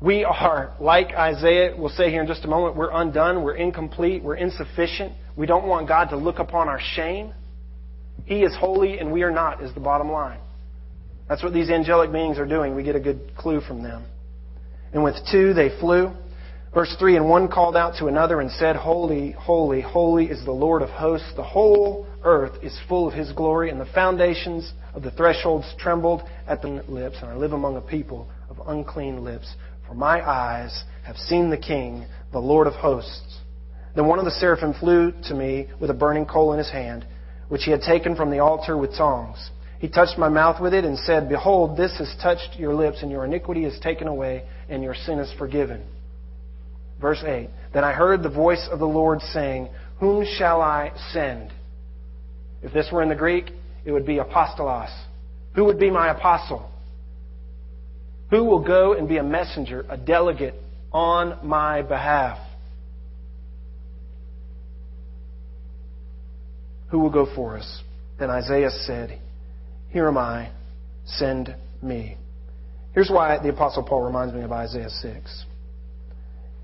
We 0.00 0.24
are, 0.24 0.74
like 0.80 1.14
Isaiah 1.14 1.76
will 1.76 1.88
say 1.88 2.10
here 2.10 2.20
in 2.20 2.26
just 2.26 2.44
a 2.44 2.48
moment, 2.48 2.76
we're 2.76 2.90
undone, 2.90 3.42
we're 3.42 3.54
incomplete, 3.54 4.22
we're 4.22 4.36
insufficient. 4.36 5.12
We 5.36 5.46
don't 5.46 5.66
want 5.66 5.88
God 5.88 6.10
to 6.10 6.16
look 6.16 6.38
upon 6.38 6.68
our 6.68 6.80
shame. 6.94 7.32
He 8.26 8.42
is 8.42 8.54
holy 8.58 8.98
and 8.98 9.10
we 9.10 9.22
are 9.22 9.30
not, 9.30 9.62
is 9.62 9.72
the 9.74 9.80
bottom 9.80 10.10
line. 10.10 10.40
That's 11.28 11.42
what 11.42 11.54
these 11.54 11.70
angelic 11.70 12.12
beings 12.12 12.38
are 12.38 12.46
doing. 12.46 12.74
We 12.74 12.82
get 12.82 12.96
a 12.96 13.00
good 13.00 13.32
clue 13.36 13.60
from 13.60 13.82
them. 13.82 14.04
And 14.92 15.02
with 15.02 15.16
two 15.30 15.54
they 15.54 15.70
flew. 15.80 16.12
Verse 16.74 16.94
3 16.98 17.16
And 17.16 17.28
one 17.28 17.48
called 17.48 17.76
out 17.76 17.96
to 17.98 18.06
another 18.06 18.40
and 18.40 18.50
said, 18.50 18.76
Holy, 18.76 19.32
holy, 19.32 19.80
holy 19.80 20.26
is 20.26 20.44
the 20.44 20.52
Lord 20.52 20.82
of 20.82 20.88
hosts. 20.90 21.32
The 21.36 21.42
whole 21.42 22.06
earth 22.24 22.62
is 22.62 22.78
full 22.88 23.06
of 23.06 23.14
his 23.14 23.32
glory, 23.32 23.70
and 23.70 23.80
the 23.80 23.86
foundations 23.86 24.72
of 24.94 25.02
the 25.02 25.10
thresholds 25.10 25.74
trembled 25.78 26.22
at 26.46 26.62
the 26.62 26.68
lips. 26.88 27.16
And 27.20 27.30
I 27.30 27.34
live 27.34 27.52
among 27.52 27.76
a 27.76 27.80
people 27.80 28.28
of 28.48 28.60
unclean 28.66 29.22
lips. 29.22 29.54
For 29.86 29.94
my 29.94 30.26
eyes 30.26 30.84
have 31.04 31.16
seen 31.16 31.50
the 31.50 31.58
King, 31.58 32.06
the 32.32 32.38
Lord 32.38 32.66
of 32.66 32.74
hosts. 32.74 33.40
Then 33.94 34.06
one 34.06 34.18
of 34.18 34.24
the 34.24 34.30
seraphim 34.30 34.72
flew 34.72 35.12
to 35.24 35.34
me 35.34 35.68
with 35.80 35.90
a 35.90 35.94
burning 35.94 36.24
coal 36.24 36.52
in 36.52 36.58
his 36.58 36.70
hand, 36.70 37.06
which 37.48 37.64
he 37.64 37.70
had 37.70 37.82
taken 37.82 38.16
from 38.16 38.30
the 38.30 38.38
altar 38.38 38.78
with 38.78 38.96
tongs. 38.96 39.50
He 39.82 39.88
touched 39.88 40.16
my 40.16 40.28
mouth 40.28 40.62
with 40.62 40.74
it 40.74 40.84
and 40.84 40.96
said, 40.96 41.28
Behold, 41.28 41.76
this 41.76 41.98
has 41.98 42.14
touched 42.22 42.56
your 42.56 42.72
lips, 42.72 43.02
and 43.02 43.10
your 43.10 43.24
iniquity 43.24 43.64
is 43.64 43.76
taken 43.80 44.06
away, 44.06 44.44
and 44.68 44.80
your 44.80 44.94
sin 44.94 45.18
is 45.18 45.32
forgiven. 45.36 45.82
Verse 47.00 47.20
8 47.26 47.48
Then 47.74 47.82
I 47.82 47.92
heard 47.92 48.22
the 48.22 48.30
voice 48.30 48.68
of 48.70 48.78
the 48.78 48.86
Lord 48.86 49.20
saying, 49.32 49.68
Whom 49.98 50.24
shall 50.38 50.60
I 50.60 50.92
send? 51.12 51.52
If 52.62 52.72
this 52.72 52.90
were 52.92 53.02
in 53.02 53.08
the 53.08 53.16
Greek, 53.16 53.50
it 53.84 53.90
would 53.90 54.06
be 54.06 54.18
apostolos. 54.18 54.96
Who 55.56 55.64
would 55.64 55.80
be 55.80 55.90
my 55.90 56.12
apostle? 56.12 56.70
Who 58.30 58.44
will 58.44 58.64
go 58.64 58.92
and 58.92 59.08
be 59.08 59.16
a 59.16 59.24
messenger, 59.24 59.84
a 59.88 59.96
delegate 59.96 60.54
on 60.92 61.44
my 61.44 61.82
behalf? 61.82 62.38
Who 66.90 67.00
will 67.00 67.10
go 67.10 67.26
for 67.34 67.58
us? 67.58 67.82
Then 68.20 68.30
Isaiah 68.30 68.70
said, 68.70 69.18
here 69.92 70.08
am 70.08 70.16
I, 70.16 70.50
send 71.04 71.54
me. 71.82 72.16
Here's 72.94 73.10
why 73.10 73.38
the 73.42 73.50
Apostle 73.50 73.82
Paul 73.82 74.02
reminds 74.02 74.34
me 74.34 74.42
of 74.42 74.50
Isaiah 74.50 74.88
6. 74.88 75.44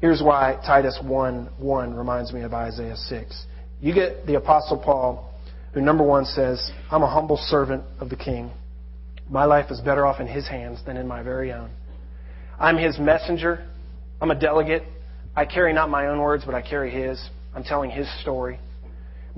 Here's 0.00 0.23
why 0.23 0.58
Titus 0.64 0.99
1 1.02 1.50
1 1.58 1.94
reminds 1.94 2.32
me 2.32 2.40
of 2.42 2.54
Isaiah 2.54 2.97
6. 2.97 3.47
You 3.80 3.94
get 3.94 4.26
the 4.26 4.37
Apostle 4.37 4.78
Paul, 4.82 5.30
who 5.75 5.82
number 5.82 6.04
one 6.04 6.25
says, 6.25 6.70
I'm 6.90 7.02
a 7.02 7.11
humble 7.11 7.37
servant 7.37 7.85
of 8.00 8.08
the 8.08 8.16
King. 8.16 8.50
My 9.28 9.44
life 9.44 9.70
is 9.70 9.80
better 9.82 10.06
off 10.06 10.20
in 10.20 10.26
his 10.26 10.49
hands 10.49 10.80
than 10.87 10.97
in 10.97 11.06
my 11.06 11.23
very 11.23 11.52
own. 11.52 11.70
I'm 12.58 12.78
his 12.78 12.99
messenger. 12.99 13.66
I'm 14.23 14.30
a 14.30 14.38
delegate. 14.38 14.85
I 15.37 15.44
carry 15.44 15.75
not 15.75 15.90
my 15.90 16.06
own 16.06 16.18
words, 16.18 16.44
but 16.47 16.54
I 16.54 16.62
carry 16.62 16.90
his. 16.90 17.23
I'm 17.54 17.62
telling 17.62 17.90
his 17.90 18.08
story. 18.23 18.58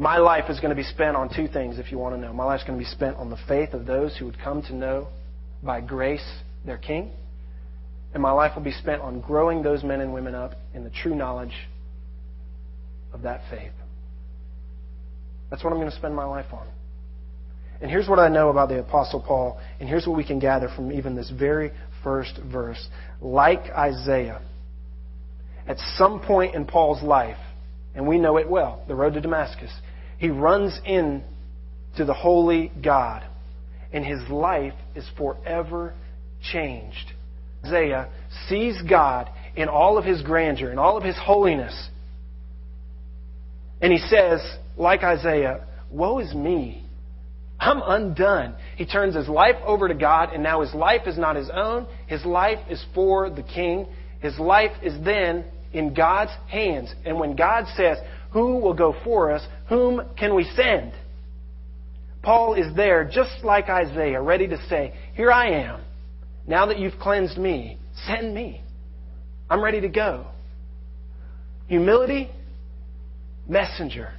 My 0.00 0.16
life 0.16 0.44
is 0.48 0.58
going 0.60 0.70
to 0.70 0.74
be 0.74 0.82
spent 0.82 1.14
on 1.14 1.28
two 1.28 1.46
things, 1.46 1.78
if 1.78 1.92
you 1.92 1.98
want 1.98 2.14
to 2.14 2.18
know. 2.18 2.32
My 2.32 2.44
life 2.44 2.60
is 2.60 2.66
going 2.66 2.78
to 2.78 2.82
be 2.82 2.90
spent 2.90 3.18
on 3.18 3.28
the 3.28 3.36
faith 3.46 3.74
of 3.74 3.84
those 3.84 4.16
who 4.16 4.24
would 4.24 4.38
come 4.42 4.62
to 4.62 4.74
know 4.74 5.08
by 5.62 5.82
grace 5.82 6.26
their 6.64 6.78
King. 6.78 7.10
And 8.14 8.22
my 8.22 8.30
life 8.30 8.52
will 8.56 8.62
be 8.62 8.72
spent 8.72 9.02
on 9.02 9.20
growing 9.20 9.62
those 9.62 9.84
men 9.84 10.00
and 10.00 10.14
women 10.14 10.34
up 10.34 10.52
in 10.72 10.84
the 10.84 10.90
true 10.90 11.14
knowledge 11.14 11.52
of 13.12 13.20
that 13.22 13.42
faith. 13.50 13.72
That's 15.50 15.62
what 15.62 15.70
I'm 15.70 15.78
going 15.78 15.90
to 15.90 15.96
spend 15.96 16.16
my 16.16 16.24
life 16.24 16.50
on. 16.50 16.66
And 17.82 17.90
here's 17.90 18.08
what 18.08 18.18
I 18.18 18.28
know 18.28 18.48
about 18.48 18.70
the 18.70 18.80
Apostle 18.80 19.20
Paul, 19.20 19.60
and 19.80 19.86
here's 19.86 20.06
what 20.06 20.16
we 20.16 20.24
can 20.24 20.38
gather 20.38 20.70
from 20.74 20.92
even 20.92 21.14
this 21.14 21.28
very 21.28 21.72
first 22.02 22.40
verse. 22.50 22.88
Like 23.20 23.64
Isaiah, 23.76 24.40
at 25.68 25.76
some 25.98 26.20
point 26.20 26.54
in 26.54 26.64
Paul's 26.64 27.02
life, 27.02 27.36
and 27.94 28.08
we 28.08 28.18
know 28.18 28.38
it 28.38 28.48
well, 28.48 28.82
the 28.88 28.94
road 28.94 29.12
to 29.12 29.20
Damascus. 29.20 29.70
He 30.20 30.28
runs 30.28 30.78
in 30.84 31.24
to 31.96 32.04
the 32.04 32.12
holy 32.12 32.70
God, 32.84 33.24
and 33.90 34.04
his 34.04 34.20
life 34.28 34.74
is 34.94 35.04
forever 35.16 35.94
changed. 36.52 37.12
Isaiah 37.64 38.10
sees 38.46 38.80
God 38.88 39.30
in 39.56 39.68
all 39.68 39.96
of 39.96 40.04
his 40.04 40.22
grandeur, 40.22 40.70
in 40.70 40.78
all 40.78 40.98
of 40.98 41.02
his 41.02 41.16
holiness. 41.16 41.88
And 43.80 43.90
he 43.90 43.98
says, 43.98 44.40
like 44.76 45.02
Isaiah, 45.02 45.66
Woe 45.90 46.18
is 46.18 46.34
me. 46.34 46.84
I'm 47.58 47.80
undone. 47.82 48.56
He 48.76 48.84
turns 48.84 49.16
his 49.16 49.28
life 49.28 49.56
over 49.64 49.88
to 49.88 49.94
God, 49.94 50.34
and 50.34 50.42
now 50.42 50.60
his 50.60 50.74
life 50.74 51.02
is 51.06 51.16
not 51.16 51.34
his 51.34 51.50
own. 51.50 51.86
His 52.06 52.24
life 52.26 52.58
is 52.68 52.84
for 52.94 53.30
the 53.30 53.42
king. 53.42 53.86
His 54.20 54.38
life 54.38 54.72
is 54.82 55.02
then 55.02 55.46
in 55.72 55.94
God's 55.94 56.32
hands. 56.48 56.94
And 57.06 57.18
when 57.18 57.36
God 57.36 57.64
says, 57.74 57.96
Who 58.32 58.58
will 58.58 58.74
go 58.74 58.94
for 59.04 59.32
us? 59.32 59.42
Whom 59.68 60.02
can 60.18 60.34
we 60.34 60.44
send? 60.56 60.92
Paul 62.22 62.54
is 62.54 62.74
there 62.76 63.04
just 63.10 63.44
like 63.44 63.68
Isaiah, 63.68 64.20
ready 64.20 64.46
to 64.48 64.58
say, 64.68 64.94
Here 65.14 65.32
I 65.32 65.50
am. 65.64 65.80
Now 66.46 66.66
that 66.66 66.78
you've 66.78 66.98
cleansed 67.00 67.38
me, 67.38 67.78
send 68.06 68.34
me. 68.34 68.62
I'm 69.48 69.62
ready 69.62 69.80
to 69.80 69.88
go. 69.88 70.26
Humility, 71.68 72.30
messenger. 73.48 74.12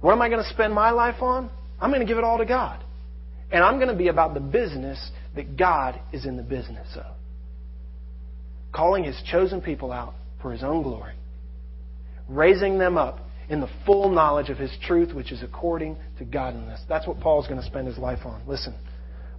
What 0.00 0.12
am 0.12 0.22
I 0.22 0.28
going 0.28 0.42
to 0.42 0.50
spend 0.50 0.74
my 0.74 0.90
life 0.90 1.22
on? 1.22 1.50
I'm 1.80 1.90
going 1.90 2.00
to 2.00 2.06
give 2.06 2.18
it 2.18 2.24
all 2.24 2.38
to 2.38 2.44
God. 2.44 2.82
And 3.50 3.62
I'm 3.62 3.76
going 3.76 3.88
to 3.88 3.94
be 3.94 4.08
about 4.08 4.34
the 4.34 4.40
business 4.40 5.10
that 5.36 5.56
God 5.56 6.00
is 6.12 6.26
in 6.26 6.36
the 6.36 6.42
business 6.42 6.88
of. 6.96 7.14
Calling 8.72 9.04
his 9.04 9.20
chosen 9.30 9.60
people 9.60 9.92
out 9.92 10.14
for 10.40 10.52
his 10.52 10.62
own 10.62 10.82
glory, 10.82 11.14
raising 12.28 12.78
them 12.78 12.96
up 12.96 13.20
in 13.48 13.60
the 13.60 13.68
full 13.84 14.10
knowledge 14.10 14.50
of 14.50 14.58
his 14.58 14.70
truth, 14.86 15.14
which 15.14 15.32
is 15.32 15.42
according 15.42 15.96
to 16.18 16.24
godliness. 16.24 16.80
That's 16.88 17.06
what 17.06 17.20
Paul's 17.20 17.46
going 17.46 17.60
to 17.60 17.66
spend 17.66 17.86
his 17.86 17.98
life 17.98 18.20
on. 18.24 18.42
Listen, 18.46 18.74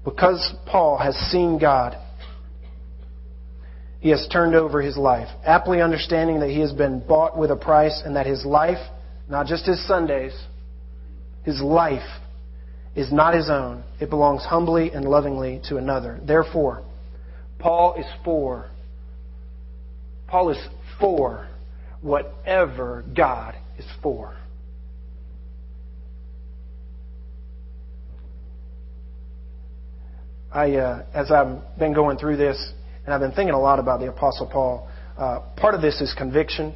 because 0.03 0.53
Paul 0.65 0.97
has 0.97 1.15
seen 1.31 1.57
God, 1.59 1.97
he 3.99 4.09
has 4.09 4.27
turned 4.31 4.53
over 4.53 4.81
his 4.81 4.97
life, 4.97 5.29
aptly 5.45 5.81
understanding 5.81 6.41
that 6.41 6.49
he 6.49 6.59
has 6.59 6.73
been 6.73 6.99
bought 7.07 7.37
with 7.37 7.51
a 7.51 7.55
price 7.55 8.01
and 8.05 8.15
that 8.17 8.25
his 8.25 8.45
life, 8.45 8.79
not 9.29 9.47
just 9.47 9.65
his 9.65 9.85
Sundays, 9.87 10.33
his 11.43 11.61
life 11.61 12.01
is 12.95 13.11
not 13.11 13.33
his 13.33 13.49
own. 13.49 13.83
It 13.99 14.09
belongs 14.09 14.43
humbly 14.43 14.91
and 14.91 15.05
lovingly 15.05 15.61
to 15.69 15.77
another. 15.77 16.19
Therefore, 16.25 16.83
Paul 17.59 17.95
is 17.95 18.05
for, 18.25 18.69
Paul 20.27 20.49
is 20.49 20.57
for 20.99 21.47
whatever 22.01 23.05
God 23.15 23.55
is 23.77 23.85
for. 24.01 24.35
I, 30.51 30.75
uh, 30.75 31.05
as 31.13 31.31
I've 31.31 31.79
been 31.79 31.93
going 31.93 32.17
through 32.17 32.37
this, 32.37 32.73
and 33.05 33.13
I've 33.13 33.19
been 33.19 33.31
thinking 33.31 33.55
a 33.55 33.59
lot 33.59 33.79
about 33.79 33.99
the 33.99 34.09
Apostle 34.09 34.47
Paul, 34.51 34.87
uh, 35.17 35.39
part 35.57 35.73
of 35.73 35.81
this 35.81 35.99
is 35.99 36.13
conviction. 36.17 36.75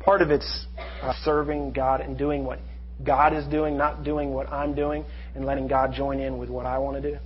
Part 0.00 0.20
of 0.20 0.30
it's 0.30 0.66
uh, 1.02 1.14
serving 1.24 1.72
God 1.72 2.02
and 2.02 2.18
doing 2.18 2.44
what 2.44 2.58
God 3.02 3.34
is 3.34 3.46
doing, 3.46 3.78
not 3.78 4.04
doing 4.04 4.32
what 4.32 4.52
I'm 4.52 4.74
doing, 4.74 5.04
and 5.34 5.46
letting 5.46 5.66
God 5.66 5.92
join 5.94 6.20
in 6.20 6.36
with 6.36 6.50
what 6.50 6.66
I 6.66 6.78
want 6.78 7.02
to 7.02 7.12
do. 7.12 7.18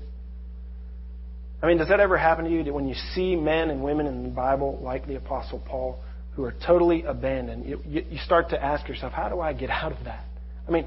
I 1.60 1.66
mean, 1.66 1.78
does 1.78 1.88
that 1.88 1.98
ever 1.98 2.16
happen 2.16 2.44
to 2.44 2.50
you? 2.50 2.72
When 2.72 2.86
you 2.86 2.94
see 3.14 3.34
men 3.34 3.70
and 3.70 3.82
women 3.82 4.06
in 4.06 4.22
the 4.22 4.28
Bible, 4.28 4.78
like 4.80 5.08
the 5.08 5.16
Apostle 5.16 5.60
Paul, 5.66 5.98
who 6.38 6.44
are 6.44 6.54
totally 6.64 7.02
abandoned, 7.02 7.66
you, 7.66 7.80
you 7.84 8.18
start 8.24 8.50
to 8.50 8.64
ask 8.64 8.88
yourself, 8.88 9.12
how 9.12 9.28
do 9.28 9.40
I 9.40 9.52
get 9.52 9.70
out 9.70 9.90
of 9.90 10.04
that? 10.04 10.24
I 10.68 10.70
mean, 10.70 10.86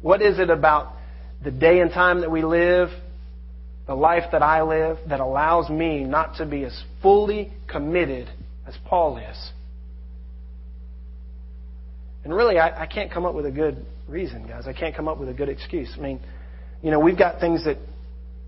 what 0.00 0.22
is 0.22 0.38
it 0.38 0.48
about 0.48 0.94
the 1.44 1.50
day 1.50 1.80
and 1.80 1.90
time 1.90 2.22
that 2.22 2.30
we 2.30 2.42
live 2.42 2.88
the 3.86 3.94
life 3.94 4.22
that 4.30 4.40
I 4.40 4.62
live 4.62 4.98
that 5.08 5.18
allows 5.18 5.68
me 5.68 6.04
not 6.04 6.36
to 6.36 6.46
be 6.46 6.64
as 6.64 6.80
fully 7.02 7.52
committed 7.68 8.28
as 8.64 8.74
Paul 8.86 9.18
is. 9.18 9.50
And 12.22 12.32
really, 12.32 12.58
I, 12.58 12.84
I 12.84 12.86
can't 12.86 13.12
come 13.12 13.26
up 13.26 13.34
with 13.34 13.46
a 13.46 13.50
good 13.50 13.84
reason, 14.06 14.46
guys. 14.46 14.68
I 14.68 14.72
can't 14.72 14.94
come 14.94 15.08
up 15.08 15.18
with 15.18 15.28
a 15.28 15.34
good 15.34 15.48
excuse. 15.48 15.92
I 15.98 16.00
mean, 16.00 16.20
you 16.82 16.92
know, 16.92 17.00
we've 17.00 17.18
got 17.18 17.40
things 17.40 17.64
that 17.64 17.78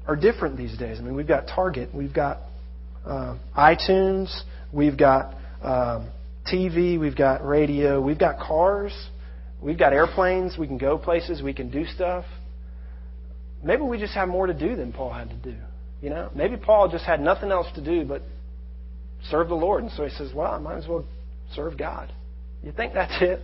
are 0.06 0.14
different 0.14 0.56
these 0.56 0.78
days. 0.78 0.98
I 0.98 1.02
mean, 1.02 1.16
we've 1.16 1.26
got 1.26 1.48
Target, 1.48 1.92
we've 1.92 2.14
got 2.14 2.38
uh, 3.04 3.36
iTunes, 3.58 4.32
we've 4.72 4.96
got 4.96 5.34
um, 5.62 6.08
TV, 6.50 6.98
we've 6.98 7.16
got 7.16 7.46
radio, 7.46 8.00
we've 8.00 8.18
got 8.18 8.38
cars, 8.38 8.92
we've 9.60 9.78
got 9.78 9.92
airplanes. 9.92 10.56
We 10.58 10.66
can 10.66 10.78
go 10.78 10.98
places, 10.98 11.42
we 11.42 11.54
can 11.54 11.70
do 11.70 11.84
stuff 11.86 12.24
maybe 13.62 13.82
we 13.82 13.98
just 13.98 14.14
have 14.14 14.28
more 14.28 14.46
to 14.46 14.54
do 14.54 14.76
than 14.76 14.92
Paul 14.92 15.12
had 15.12 15.30
to 15.30 15.36
do. 15.36 15.56
You 16.00 16.10
know, 16.10 16.30
maybe 16.34 16.56
Paul 16.56 16.88
just 16.88 17.04
had 17.04 17.20
nothing 17.20 17.50
else 17.50 17.68
to 17.76 17.84
do 17.84 18.04
but 18.04 18.22
serve 19.30 19.48
the 19.48 19.54
Lord, 19.54 19.84
and 19.84 19.92
so 19.92 20.04
he 20.04 20.10
says, 20.10 20.32
"Well, 20.34 20.50
I 20.50 20.58
might 20.58 20.76
as 20.76 20.88
well 20.88 21.04
serve 21.54 21.78
God." 21.78 22.12
You 22.62 22.72
think 22.72 22.94
that's 22.94 23.20
it? 23.22 23.40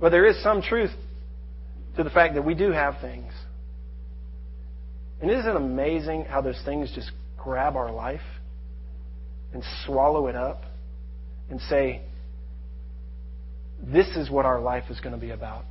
But 0.00 0.10
there 0.10 0.26
is 0.26 0.42
some 0.42 0.62
truth 0.62 0.92
to 1.96 2.02
the 2.02 2.10
fact 2.10 2.34
that 2.34 2.42
we 2.42 2.54
do 2.54 2.72
have 2.72 2.98
things. 3.00 3.32
And 5.20 5.30
isn't 5.30 5.48
it 5.48 5.56
amazing 5.56 6.24
how 6.24 6.40
those 6.40 6.60
things 6.64 6.90
just 6.92 7.10
grab 7.38 7.76
our 7.76 7.92
life 7.92 8.24
and 9.52 9.62
swallow 9.84 10.26
it 10.26 10.34
up 10.34 10.64
and 11.50 11.60
say, 11.62 12.02
this 13.82 14.08
is 14.16 14.30
what 14.30 14.46
our 14.46 14.60
life 14.60 14.84
is 14.90 15.00
going 15.00 15.14
to 15.14 15.20
be 15.20 15.30
about? 15.30 15.64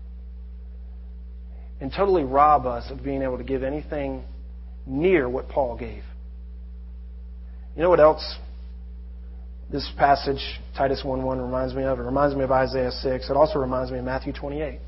and 1.83 1.91
totally 1.91 2.23
rob 2.23 2.65
us 2.65 2.89
of 2.89 3.03
being 3.03 3.21
able 3.21 3.37
to 3.37 3.43
give 3.43 3.61
anything 3.61 4.23
near 4.85 5.27
what 5.27 5.49
Paul 5.49 5.77
gave. 5.77 6.01
You 7.75 7.81
know 7.81 7.89
what 7.89 7.99
else 7.99 8.37
this 9.69 9.91
passage, 9.97 10.39
Titus 10.77 11.01
1.1, 11.03 11.43
reminds 11.43 11.73
me 11.73 11.83
of? 11.83 11.99
It 11.99 12.03
reminds 12.03 12.37
me 12.37 12.43
of 12.45 12.51
Isaiah 12.51 12.91
6. 12.91 13.29
It 13.29 13.35
also 13.35 13.59
reminds 13.59 13.91
me 13.91 13.97
of 13.97 14.05
Matthew 14.05 14.31
28. 14.31 14.79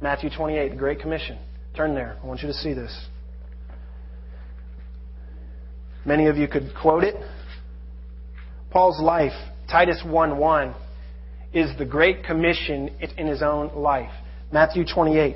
Matthew 0.00 0.30
28, 0.30 0.68
the 0.68 0.76
Great 0.76 1.00
Commission. 1.00 1.36
Turn 1.74 1.96
there. 1.96 2.16
I 2.22 2.26
want 2.26 2.42
you 2.42 2.46
to 2.46 2.54
see 2.54 2.72
this. 2.72 2.96
Many 6.04 6.26
of 6.28 6.36
you 6.36 6.46
could 6.46 6.70
quote 6.80 7.02
it. 7.02 7.16
Paul's 8.78 9.00
life, 9.00 9.32
Titus 9.68 10.00
1.1, 10.06 10.72
is 11.52 11.76
the 11.78 11.84
Great 11.84 12.22
Commission 12.22 12.94
in 13.16 13.26
his 13.26 13.42
own 13.42 13.74
life. 13.74 14.12
Matthew 14.52 14.84
28. 14.84 15.34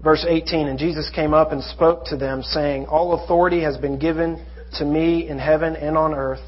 Verse 0.00 0.24
18 0.28 0.68
And 0.68 0.78
Jesus 0.78 1.10
came 1.12 1.34
up 1.34 1.50
and 1.50 1.60
spoke 1.64 2.04
to 2.04 2.16
them, 2.16 2.44
saying, 2.44 2.86
All 2.86 3.20
authority 3.20 3.62
has 3.62 3.76
been 3.78 3.98
given 3.98 4.46
to 4.74 4.84
me 4.84 5.28
in 5.28 5.36
heaven 5.36 5.74
and 5.74 5.98
on 5.98 6.14
earth. 6.14 6.42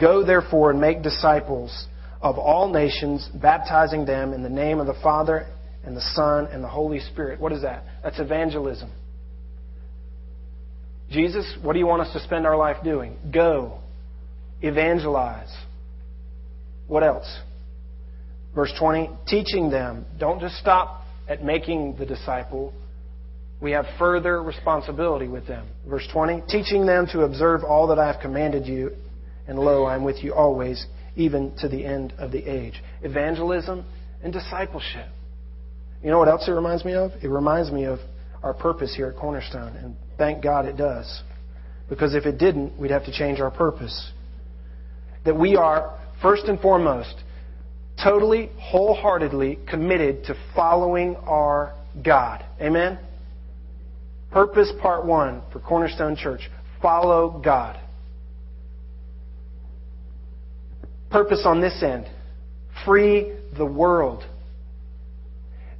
Go 0.00 0.24
therefore 0.24 0.70
and 0.70 0.80
make 0.80 1.02
disciples 1.02 1.86
of 2.22 2.38
all 2.38 2.72
nations, 2.72 3.28
baptizing 3.34 4.06
them 4.06 4.32
in 4.32 4.42
the 4.42 4.48
name 4.48 4.80
of 4.80 4.86
the 4.86 4.98
Father 5.02 5.48
and 5.84 5.94
the 5.94 6.14
Son 6.14 6.46
and 6.46 6.64
the 6.64 6.68
Holy 6.68 7.00
Spirit. 7.00 7.38
What 7.38 7.52
is 7.52 7.60
that? 7.60 7.84
That's 8.02 8.18
evangelism. 8.18 8.90
Jesus, 11.10 11.56
what 11.62 11.72
do 11.72 11.78
you 11.78 11.86
want 11.86 12.02
us 12.02 12.12
to 12.12 12.20
spend 12.20 12.46
our 12.46 12.56
life 12.56 12.76
doing? 12.84 13.16
Go, 13.32 13.78
evangelize. 14.60 15.54
What 16.86 17.02
else? 17.02 17.26
Verse 18.54 18.72
20, 18.78 19.10
teaching 19.26 19.70
them. 19.70 20.04
Don't 20.18 20.40
just 20.40 20.56
stop 20.56 21.02
at 21.28 21.44
making 21.44 21.96
the 21.98 22.06
disciple. 22.06 22.72
We 23.60 23.72
have 23.72 23.86
further 23.98 24.42
responsibility 24.42 25.28
with 25.28 25.46
them. 25.46 25.66
Verse 25.88 26.06
20, 26.12 26.42
teaching 26.48 26.86
them 26.86 27.06
to 27.12 27.22
observe 27.22 27.62
all 27.64 27.88
that 27.88 27.98
I 27.98 28.06
have 28.10 28.20
commanded 28.20 28.66
you, 28.66 28.92
and 29.46 29.58
lo, 29.58 29.84
I 29.84 29.94
am 29.94 30.04
with 30.04 30.22
you 30.22 30.34
always, 30.34 30.86
even 31.16 31.54
to 31.58 31.68
the 31.68 31.84
end 31.84 32.12
of 32.18 32.32
the 32.32 32.44
age. 32.44 32.82
Evangelism 33.02 33.84
and 34.22 34.32
discipleship. 34.32 35.06
You 36.02 36.10
know 36.10 36.18
what 36.18 36.28
else 36.28 36.46
it 36.46 36.52
reminds 36.52 36.84
me 36.84 36.94
of? 36.94 37.12
It 37.22 37.28
reminds 37.28 37.72
me 37.72 37.84
of 37.84 37.98
our 38.42 38.54
purpose 38.54 38.94
here 38.94 39.08
at 39.08 39.16
Cornerstone, 39.16 39.76
and 39.76 39.96
thank 40.16 40.42
God 40.42 40.66
it 40.66 40.76
does. 40.76 41.22
Because 41.88 42.14
if 42.14 42.26
it 42.26 42.38
didn't, 42.38 42.78
we'd 42.78 42.90
have 42.90 43.04
to 43.06 43.12
change 43.12 43.40
our 43.40 43.50
purpose. 43.50 44.12
That 45.24 45.38
we 45.38 45.56
are 45.56 45.98
first 46.22 46.44
and 46.44 46.60
foremost, 46.60 47.14
totally, 48.02 48.50
wholeheartedly 48.58 49.58
committed 49.68 50.24
to 50.24 50.34
following 50.54 51.16
our 51.16 51.74
God. 52.04 52.44
Amen? 52.60 52.98
Purpose 54.30 54.72
part 54.80 55.06
one 55.06 55.42
for 55.52 55.60
Cornerstone 55.60 56.16
Church 56.16 56.50
follow 56.80 57.40
God. 57.44 57.80
Purpose 61.10 61.42
on 61.44 61.60
this 61.60 61.82
end 61.82 62.06
free 62.84 63.32
the 63.56 63.66
world. 63.66 64.24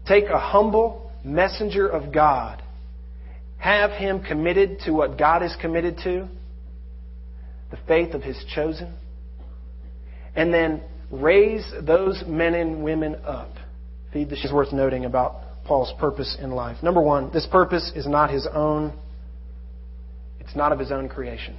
Take 0.06 0.24
a 0.24 0.38
humble 0.38 1.07
messenger 1.28 1.88
of 1.88 2.12
God, 2.12 2.62
have 3.58 3.90
him 3.90 4.22
committed 4.22 4.80
to 4.80 4.92
what 4.92 5.18
God 5.18 5.42
is 5.42 5.54
committed 5.60 5.98
to, 6.04 6.28
the 7.70 7.78
faith 7.86 8.14
of 8.14 8.22
his 8.22 8.42
chosen 8.54 8.94
and 10.38 10.54
then 10.54 10.80
raise 11.10 11.68
those 11.82 12.22
men 12.24 12.54
and 12.54 12.84
women 12.84 13.16
up. 13.24 13.50
Feed 14.12 14.30
the 14.30 14.36
sheep 14.36 14.46
is 14.46 14.52
worth 14.52 14.72
noting 14.72 15.04
about 15.04 15.64
Paul's 15.64 15.92
purpose 15.98 16.36
in 16.40 16.52
life. 16.52 16.80
Number 16.80 17.00
one, 17.00 17.32
this 17.32 17.46
purpose 17.50 17.90
is 17.96 18.06
not 18.06 18.30
his 18.30 18.46
own, 18.54 18.96
it's 20.38 20.54
not 20.54 20.70
of 20.70 20.78
his 20.78 20.92
own 20.92 21.08
creation. 21.08 21.58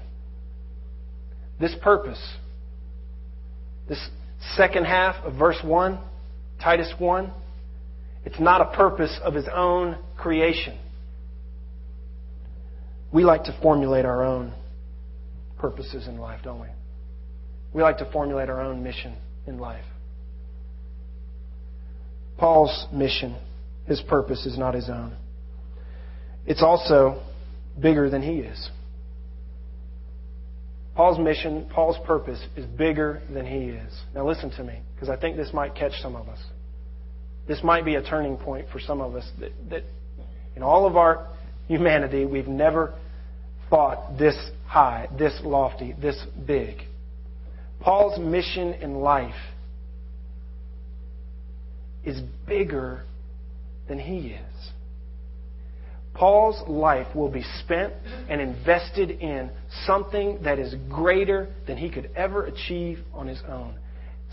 This 1.60 1.76
purpose, 1.82 2.22
this 3.90 4.00
second 4.56 4.86
half 4.86 5.26
of 5.26 5.34
verse 5.34 5.60
1, 5.62 6.00
Titus 6.64 6.94
1, 6.98 7.34
it's 8.26 8.40
not 8.40 8.62
a 8.62 8.76
purpose 8.76 9.18
of 9.24 9.34
his 9.34 9.48
own 9.54 9.98
creation. 10.18 10.78
We 13.12 13.24
like 13.24 13.46
to 13.46 13.58
formulate 13.62 14.06
our 14.06 14.24
own 14.24 14.54
purposes 15.58 16.08
in 16.08 16.18
life, 16.18 16.42
don't 16.44 16.60
we? 16.60 16.68
We 17.74 17.82
like 17.82 17.98
to 18.00 18.12
formulate 18.12 18.50
our 18.50 18.62
own 18.62 18.84
mission 18.84 19.16
in 19.48 19.58
life. 19.58 19.86
Paul's 22.38 22.88
mission, 22.94 23.36
his 23.86 24.02
purpose, 24.02 24.46
is 24.46 24.58
not 24.58 24.74
his 24.74 24.90
own. 24.90 25.16
It's 26.46 26.64
also 26.64 27.22
bigger 27.80 28.10
than 28.10 28.22
he 28.22 28.40
is. 28.40 28.70
Paul's 30.96 31.20
mission, 31.20 31.70
Paul's 31.74 31.98
purpose 32.06 32.44
is 32.56 32.66
bigger 32.66 33.22
than 33.34 33.46
he 33.46 33.70
is. 33.70 33.94
Now 34.14 34.28
listen 34.28 34.50
to 34.52 34.64
me, 34.64 34.80
because 34.96 35.10
I 35.10 35.16
think 35.16 35.38
this 35.38 35.54
might 35.54 35.76
catch 35.76 35.94
some 36.02 36.16
of 36.16 36.28
us. 36.28 36.40
This 37.50 37.64
might 37.64 37.84
be 37.84 37.96
a 37.96 38.04
turning 38.04 38.38
point 38.38 38.68
for 38.72 38.80
some 38.80 39.02
of 39.02 39.16
us 39.16 39.28
that, 39.40 39.52
that 39.72 39.84
in 40.56 40.62
all 40.62 40.86
of 40.86 40.96
our 40.96 41.28
humanity, 41.68 42.24
we've 42.24 42.48
never 42.48 42.94
thought 43.72 44.20
this 44.20 44.36
high, 44.68 45.08
this 45.18 45.34
lofty, 45.44 45.96
this 46.00 46.16
big. 46.46 46.78
Paul's 47.80 48.20
mission 48.20 48.76
in 48.76 49.00
life 49.00 49.34
is 52.04 52.22
bigger 52.48 53.02
than 53.88 53.98
he 53.98 54.28
is. 54.28 54.72
Paul's 56.14 56.62
life 56.70 57.16
will 57.16 57.32
be 57.32 57.44
spent 57.64 57.94
and 58.30 58.40
invested 58.40 59.10
in 59.10 59.50
something 59.88 60.44
that 60.44 60.60
is 60.60 60.76
greater 60.88 61.48
than 61.66 61.78
he 61.78 61.90
could 61.90 62.12
ever 62.16 62.46
achieve 62.46 63.00
on 63.12 63.26
his 63.26 63.42
own. 63.50 63.74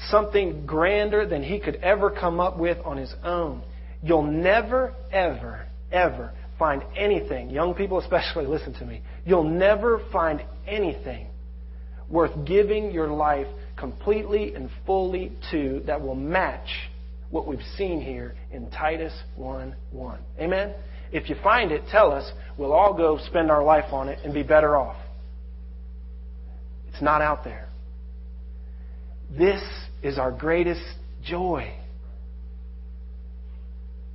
Something 0.09 0.67
grander 0.67 1.27
than 1.27 1.43
he 1.43 1.59
could 1.59 1.77
ever 1.77 2.11
come 2.11 2.39
up 2.39 2.59
with 2.59 2.79
on 2.85 2.97
his 2.97 3.13
own. 3.25 3.63
You'll 4.03 4.23
never, 4.23 4.95
ever, 5.11 5.67
ever 5.91 6.33
find 6.59 6.83
anything, 6.97 7.51
young 7.51 7.75
people 7.75 7.99
especially, 7.99 8.47
listen 8.47 8.75
to 8.75 8.85
me, 8.85 9.03
you'll 9.25 9.45
never 9.45 10.01
find 10.13 10.43
anything 10.67 11.29
worth 12.09 12.47
giving 12.47 12.93
your 12.93 13.09
life 13.09 13.47
completely 13.77 14.55
and 14.55 14.71
fully 14.87 15.33
to 15.51 15.83
that 15.87 16.01
will 16.01 16.15
match 16.15 16.69
what 17.31 17.47
we've 17.47 17.59
seen 17.77 18.01
here 18.01 18.35
in 18.53 18.71
Titus 18.71 19.13
1 19.37 19.75
1. 19.91 20.19
Amen? 20.39 20.75
If 21.13 21.29
you 21.29 21.37
find 21.43 21.73
it, 21.73 21.83
tell 21.91 22.13
us. 22.13 22.31
We'll 22.57 22.73
all 22.73 22.95
go 22.95 23.19
spend 23.27 23.51
our 23.51 23.63
life 23.63 23.93
on 23.93 24.09
it 24.09 24.19
and 24.25 24.33
be 24.33 24.43
better 24.43 24.77
off. 24.77 24.97
It's 26.89 27.03
not 27.03 27.21
out 27.21 27.45
there. 27.45 27.69
This 29.31 29.63
is 30.03 30.19
our 30.19 30.31
greatest 30.31 30.83
joy. 31.25 31.73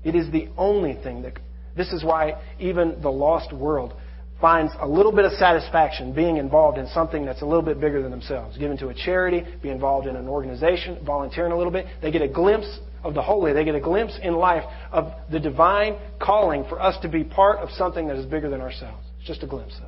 It 0.03 0.15
is 0.15 0.31
the 0.31 0.49
only 0.57 0.95
thing 1.01 1.23
that. 1.23 1.33
This 1.75 1.91
is 1.93 2.03
why 2.03 2.41
even 2.59 3.01
the 3.01 3.09
lost 3.09 3.53
world 3.53 3.93
finds 4.41 4.73
a 4.79 4.87
little 4.87 5.11
bit 5.11 5.23
of 5.23 5.31
satisfaction 5.33 6.13
being 6.13 6.37
involved 6.37 6.77
in 6.77 6.87
something 6.87 7.23
that's 7.25 7.43
a 7.43 7.45
little 7.45 7.61
bit 7.61 7.79
bigger 7.79 8.01
than 8.01 8.11
themselves. 8.11 8.57
Given 8.57 8.77
to 8.79 8.89
a 8.89 8.93
charity, 8.93 9.45
be 9.61 9.69
involved 9.69 10.07
in 10.07 10.15
an 10.15 10.27
organization, 10.27 10.99
volunteering 11.05 11.51
a 11.51 11.57
little 11.57 11.71
bit. 11.71 11.85
They 12.01 12.11
get 12.11 12.23
a 12.23 12.27
glimpse 12.27 12.79
of 13.03 13.13
the 13.13 13.21
holy. 13.21 13.53
They 13.53 13.63
get 13.63 13.75
a 13.75 13.79
glimpse 13.79 14.17
in 14.21 14.33
life 14.33 14.63
of 14.91 15.13
the 15.31 15.39
divine 15.39 15.97
calling 16.19 16.65
for 16.67 16.81
us 16.81 16.95
to 17.03 17.07
be 17.07 17.23
part 17.23 17.59
of 17.59 17.69
something 17.71 18.07
that 18.07 18.17
is 18.17 18.25
bigger 18.25 18.49
than 18.49 18.61
ourselves. 18.61 19.05
It's 19.19 19.27
just 19.27 19.43
a 19.43 19.47
glimpse, 19.47 19.75
though. 19.79 19.87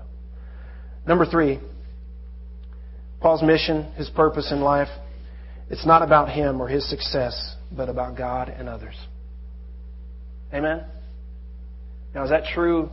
Number 1.08 1.26
three, 1.26 1.60
Paul's 3.20 3.42
mission, 3.42 3.92
his 3.96 4.10
purpose 4.10 4.52
in 4.52 4.62
life, 4.62 4.90
it's 5.70 5.86
not 5.86 6.02
about 6.02 6.30
him 6.30 6.62
or 6.62 6.68
his 6.68 6.88
success, 6.90 7.56
but 7.72 7.90
about 7.90 8.18
God 8.18 8.50
and 8.50 8.70
others. 8.70 8.96
Amen? 10.54 10.84
Now, 12.14 12.24
is 12.24 12.30
that 12.30 12.44
true 12.54 12.90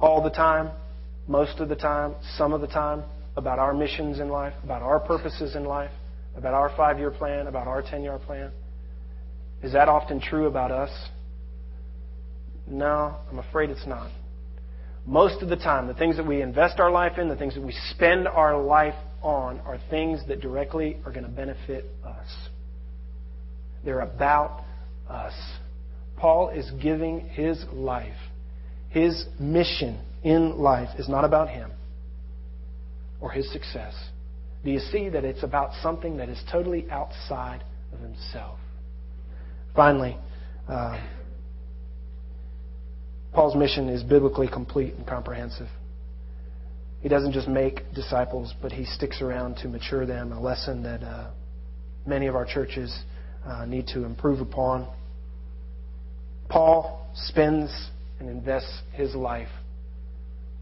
all 0.00 0.22
the 0.22 0.30
time, 0.30 0.70
most 1.28 1.58
of 1.58 1.68
the 1.68 1.76
time, 1.76 2.14
some 2.36 2.52
of 2.52 2.60
the 2.60 2.66
time, 2.66 3.04
about 3.36 3.58
our 3.58 3.74
missions 3.74 4.20
in 4.20 4.28
life, 4.28 4.54
about 4.64 4.82
our 4.82 5.00
purposes 5.00 5.54
in 5.54 5.64
life? 5.64 5.90
about 6.36 6.54
our 6.54 6.74
five 6.76 6.98
year 6.98 7.10
plan, 7.10 7.46
about 7.46 7.66
our 7.66 7.82
10 7.82 8.02
year 8.02 8.18
plan? 8.18 8.50
Is 9.62 9.72
that 9.72 9.88
often 9.88 10.20
true 10.20 10.46
about 10.46 10.70
us? 10.70 10.90
No, 12.66 13.16
I'm 13.30 13.38
afraid 13.38 13.70
it's 13.70 13.86
not. 13.86 14.10
Most 15.04 15.42
of 15.42 15.48
the 15.48 15.56
time, 15.56 15.88
the 15.88 15.94
things 15.94 16.16
that 16.16 16.26
we 16.26 16.42
invest 16.42 16.78
our 16.78 16.90
life 16.90 17.18
in, 17.18 17.28
the 17.28 17.36
things 17.36 17.54
that 17.54 17.62
we 17.62 17.74
spend 17.90 18.28
our 18.28 18.60
life 18.60 18.94
on, 19.22 19.60
are 19.60 19.78
things 19.90 20.20
that 20.28 20.40
directly 20.40 20.96
are 21.04 21.12
going 21.12 21.24
to 21.24 21.30
benefit 21.30 21.84
us. 22.04 22.28
They're 23.84 24.00
about 24.00 24.62
us. 25.08 25.34
Paul 26.16 26.50
is 26.50 26.70
giving 26.82 27.20
his 27.20 27.64
life. 27.72 28.12
His 28.90 29.26
mission 29.40 30.00
in 30.22 30.58
life 30.58 30.90
is 30.98 31.08
not 31.08 31.24
about 31.24 31.48
him 31.48 31.70
or 33.20 33.30
his 33.30 33.50
success. 33.52 33.94
Do 34.64 34.70
you 34.70 34.78
see 34.78 35.08
that 35.08 35.24
it's 35.24 35.42
about 35.42 35.70
something 35.82 36.18
that 36.18 36.28
is 36.28 36.40
totally 36.50 36.88
outside 36.90 37.64
of 37.92 38.00
himself? 38.00 38.58
Finally, 39.74 40.16
uh, 40.68 41.00
Paul's 43.32 43.56
mission 43.56 43.88
is 43.88 44.02
biblically 44.02 44.48
complete 44.48 44.94
and 44.94 45.06
comprehensive. 45.06 45.68
He 47.02 47.08
doesn't 47.08 47.32
just 47.32 47.48
make 47.48 47.92
disciples, 47.94 48.54
but 48.62 48.70
he 48.70 48.84
sticks 48.84 49.20
around 49.20 49.56
to 49.56 49.68
mature 49.68 50.06
them, 50.06 50.30
a 50.30 50.40
lesson 50.40 50.84
that 50.84 51.02
uh, 51.02 51.30
many 52.06 52.28
of 52.28 52.36
our 52.36 52.44
churches 52.44 52.96
uh, 53.44 53.64
need 53.64 53.88
to 53.88 54.04
improve 54.04 54.40
upon. 54.40 54.88
Paul 56.48 57.10
spends 57.14 57.70
and 58.20 58.28
invests 58.28 58.82
his 58.92 59.16
life 59.16 59.48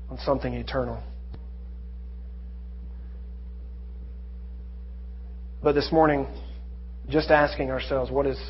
on 0.08 0.16
something 0.18 0.54
eternal. 0.54 1.02
But 5.62 5.74
this 5.74 5.90
morning, 5.92 6.26
just 7.10 7.30
asking 7.30 7.70
ourselves, 7.70 8.10
what 8.10 8.26
is, 8.26 8.40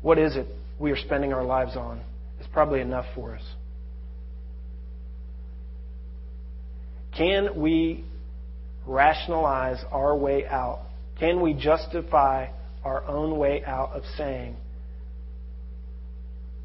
what 0.00 0.18
is 0.18 0.34
it 0.36 0.46
we 0.80 0.90
are 0.92 0.96
spending 0.96 1.34
our 1.34 1.44
lives 1.44 1.76
on, 1.76 2.00
is 2.40 2.46
probably 2.54 2.80
enough 2.80 3.04
for 3.14 3.34
us. 3.34 3.42
Can 7.16 7.60
we 7.60 8.04
rationalize 8.86 9.82
our 9.90 10.16
way 10.16 10.46
out? 10.46 10.82
Can 11.18 11.40
we 11.40 11.54
justify 11.54 12.48
our 12.84 13.04
own 13.06 13.38
way 13.38 13.64
out 13.64 13.92
of 13.92 14.02
saying, 14.16 14.56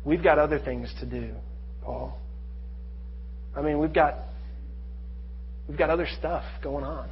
we've 0.05 0.23
got 0.23 0.37
other 0.37 0.59
things 0.59 0.93
to 0.99 1.05
do, 1.05 1.33
Paul? 1.83 2.19
I 3.55 3.61
mean, 3.61 3.79
we've 3.79 3.93
got, 3.93 4.15
we've 5.67 5.77
got 5.77 5.89
other 5.89 6.07
stuff 6.19 6.43
going 6.61 6.83
on. 6.83 7.09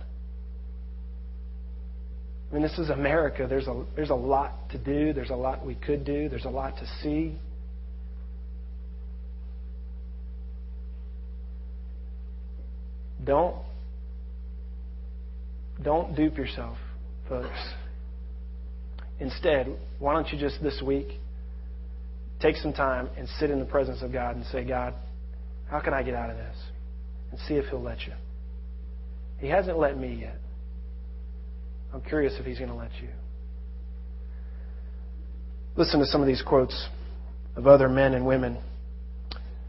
I 2.49 2.53
mean, 2.53 2.63
this 2.63 2.77
is 2.79 2.89
America. 2.89 3.45
There's 3.47 3.67
a, 3.67 3.85
there's 3.95 4.09
a 4.09 4.15
lot 4.15 4.69
to 4.71 4.77
do. 4.77 5.13
There's 5.13 5.29
a 5.29 5.35
lot 5.35 5.65
we 5.65 5.75
could 5.75 6.03
do. 6.03 6.29
There's 6.29 6.45
a 6.45 6.49
lot 6.49 6.77
to 6.77 6.87
see. 7.01 7.37
Don't, 13.29 13.55
don't 15.83 16.15
dupe 16.15 16.35
yourself, 16.35 16.77
folks. 17.27 17.59
Instead, 19.19 19.67
why 19.99 20.15
don't 20.15 20.27
you 20.33 20.39
just 20.39 20.63
this 20.63 20.81
week 20.83 21.09
take 22.41 22.55
some 22.55 22.73
time 22.73 23.07
and 23.19 23.27
sit 23.39 23.51
in 23.51 23.59
the 23.59 23.65
presence 23.65 24.01
of 24.01 24.11
God 24.11 24.35
and 24.35 24.43
say, 24.47 24.65
God, 24.65 24.95
how 25.69 25.79
can 25.79 25.93
I 25.93 26.01
get 26.01 26.15
out 26.15 26.31
of 26.31 26.37
this? 26.37 26.55
And 27.29 27.39
see 27.41 27.53
if 27.53 27.65
He'll 27.65 27.83
let 27.83 27.99
you. 28.07 28.13
He 29.37 29.47
hasn't 29.47 29.77
let 29.77 29.95
me 29.95 30.21
yet. 30.21 30.39
I'm 31.93 32.01
curious 32.01 32.33
if 32.39 32.47
he's 32.47 32.57
going 32.57 32.71
to 32.71 32.75
let 32.75 32.91
you. 32.99 33.09
Listen 35.75 35.99
to 35.99 36.07
some 36.07 36.21
of 36.21 36.27
these 36.27 36.41
quotes 36.41 36.87
of 37.55 37.67
other 37.67 37.89
men 37.89 38.15
and 38.15 38.25
women 38.25 38.57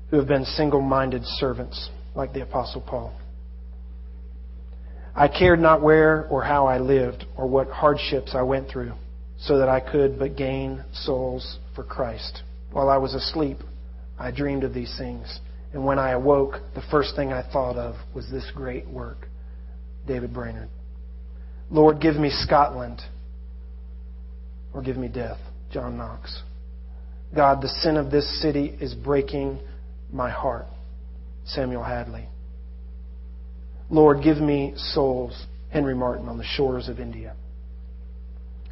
who 0.09 0.17
have 0.17 0.27
been 0.27 0.47
single 0.47 0.81
minded 0.81 1.21
servants, 1.25 1.91
like 2.15 2.33
the 2.33 2.41
Apostle 2.41 2.81
Paul. 2.81 3.20
I 5.15 5.29
cared 5.29 5.61
not 5.61 5.83
where 5.83 6.27
or 6.29 6.43
how 6.43 6.67
I 6.67 6.79
lived 6.79 7.25
or 7.37 7.47
what 7.47 7.69
hardships 7.69 8.35
I 8.35 8.43
went 8.43 8.69
through, 8.69 8.93
so 9.39 9.59
that 9.59 9.69
I 9.69 9.81
could 9.81 10.19
but 10.19 10.37
gain 10.37 10.85
souls 10.93 11.59
for 11.75 11.85
Christ. 11.85 12.43
While 12.73 12.89
I 12.89 12.99
was 12.99 13.15
asleep, 13.15 13.59
I 14.19 14.31
dreamed 14.31 14.65
of 14.65 14.75
these 14.75 14.95
things. 14.99 15.41
And 15.73 15.85
when 15.85 15.99
I 15.99 16.11
awoke, 16.11 16.55
the 16.75 16.83
first 16.91 17.17
thing 17.17 17.33
I 17.33 17.43
thought 17.43 17.77
of 17.77 17.97
was 18.15 18.31
this 18.31 18.51
great 18.55 18.87
work. 18.89 19.29
David 20.07 20.33
Brainerd. 20.33 20.69
Lord, 21.71 22.01
give 22.01 22.17
me 22.17 22.31
Scotland 22.31 23.01
or 24.75 24.83
give 24.83 24.97
me 24.97 25.09
death. 25.09 25.39
John 25.73 25.97
Knox. 25.97 26.43
God, 27.35 27.63
the 27.63 27.69
sin 27.69 27.97
of 27.97 28.11
this 28.11 28.43
city 28.43 28.77
is 28.81 28.95
breaking 28.95 29.61
my 30.13 30.31
heart. 30.31 30.67
Samuel 31.45 31.85
Hadley. 31.85 32.27
Lord, 33.91 34.23
give 34.23 34.39
me 34.39 34.75
souls. 34.77 35.47
Henry 35.71 35.95
Martyn 35.95 36.29
on 36.29 36.39
the 36.39 36.45
shores 36.45 36.89
of 36.89 36.99
India. 36.99 37.35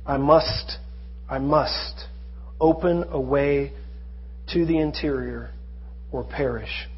I 0.05 0.17
must, 0.17 0.79
I 1.29 1.39
must 1.39 2.07
open 2.61 3.05
a 3.11 3.21
way 3.21 3.73
to 4.53 4.65
the 4.65 4.79
interior 4.79 5.53
or 6.11 6.25
perish. 6.25 6.89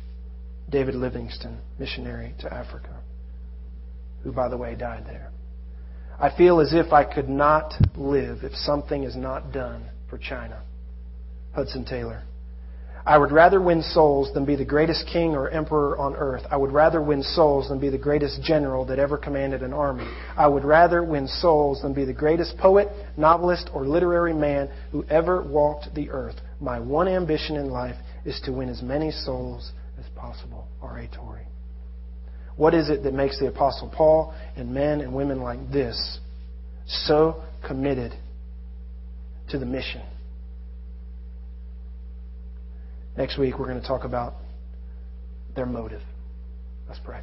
David 0.71 0.95
Livingstone, 0.95 1.59
missionary 1.79 2.35
to 2.41 2.53
Africa, 2.53 3.01
who, 4.23 4.33
by 4.33 4.49
the 4.49 4.57
way, 4.57 4.77
died 4.77 5.05
there. 5.07 5.31
I 6.19 6.35
feel 6.37 6.61
as 6.61 6.73
if 6.73 6.93
I 6.93 7.05
could 7.05 7.29
not 7.29 7.75
live 7.97 8.45
if 8.45 8.55
something 8.55 9.03
is 9.03 9.17
not 9.17 9.53
done 9.53 9.91
for 10.09 10.17
China. 10.17 10.63
Hudson 11.55 11.85
Taylor. 11.85 12.23
I 13.07 13.17
would 13.17 13.33
rather 13.33 13.61
win 13.61 13.83
souls 13.83 14.33
than 14.35 14.45
be 14.45 14.57
the 14.57 14.65
greatest 14.65 15.07
king 15.07 15.35
or 15.35 15.49
emperor 15.49 15.97
on 15.97 16.15
earth. 16.17 16.43
I 16.51 16.57
would 16.57 16.73
rather 16.73 17.01
win 17.01 17.23
souls 17.23 17.69
than 17.69 17.81
be 17.81 17.89
the 17.89 17.99
greatest 17.99 18.43
general 18.43 18.85
that 18.87 18.99
ever 18.99 19.17
commanded 19.17 19.63
an 19.63 19.73
army. 19.73 20.07
I 20.37 20.47
would 20.47 20.65
rather 20.65 21.03
win 21.03 21.27
souls 21.27 21.81
than 21.83 21.95
be 21.95 22.05
the 22.05 22.13
greatest 22.13 22.59
poet, 22.59 22.89
novelist, 23.17 23.71
or 23.73 23.87
literary 23.87 24.35
man 24.35 24.71
who 24.93 25.05
ever 25.09 25.43
walked 25.43 25.95
the 25.95 26.11
earth. 26.11 26.37
My 26.61 26.79
one 26.79 27.09
ambition 27.09 27.57
in 27.57 27.71
life 27.71 27.97
is 28.25 28.39
to 28.45 28.53
win 28.53 28.69
as 28.69 28.83
many 28.83 29.11
souls 29.11 29.73
as 29.99 30.05
possible. 30.15 30.69
R.A. 30.83 31.09
Torrey. 31.09 31.47
What 32.57 32.75
is 32.75 32.91
it 32.91 33.03
that 33.05 33.15
makes 33.15 33.39
the 33.39 33.49
Apostle 33.49 33.91
Paul 33.95 34.35
and 34.57 34.75
men 34.75 35.01
and 35.01 35.15
women 35.15 35.41
like 35.41 35.71
this 35.73 36.19
so 36.87 37.43
committed 37.67 38.13
to 39.49 39.59
the 39.59 39.65
mission? 39.65 40.03
Next 43.17 43.39
week, 43.39 43.59
we're 43.59 43.69
going 43.69 43.81
to 43.81 43.87
talk 43.87 44.05
about 44.05 44.35
their 45.55 45.67
motive. 45.67 46.03
Let's 46.89 47.01
pray. 47.05 47.21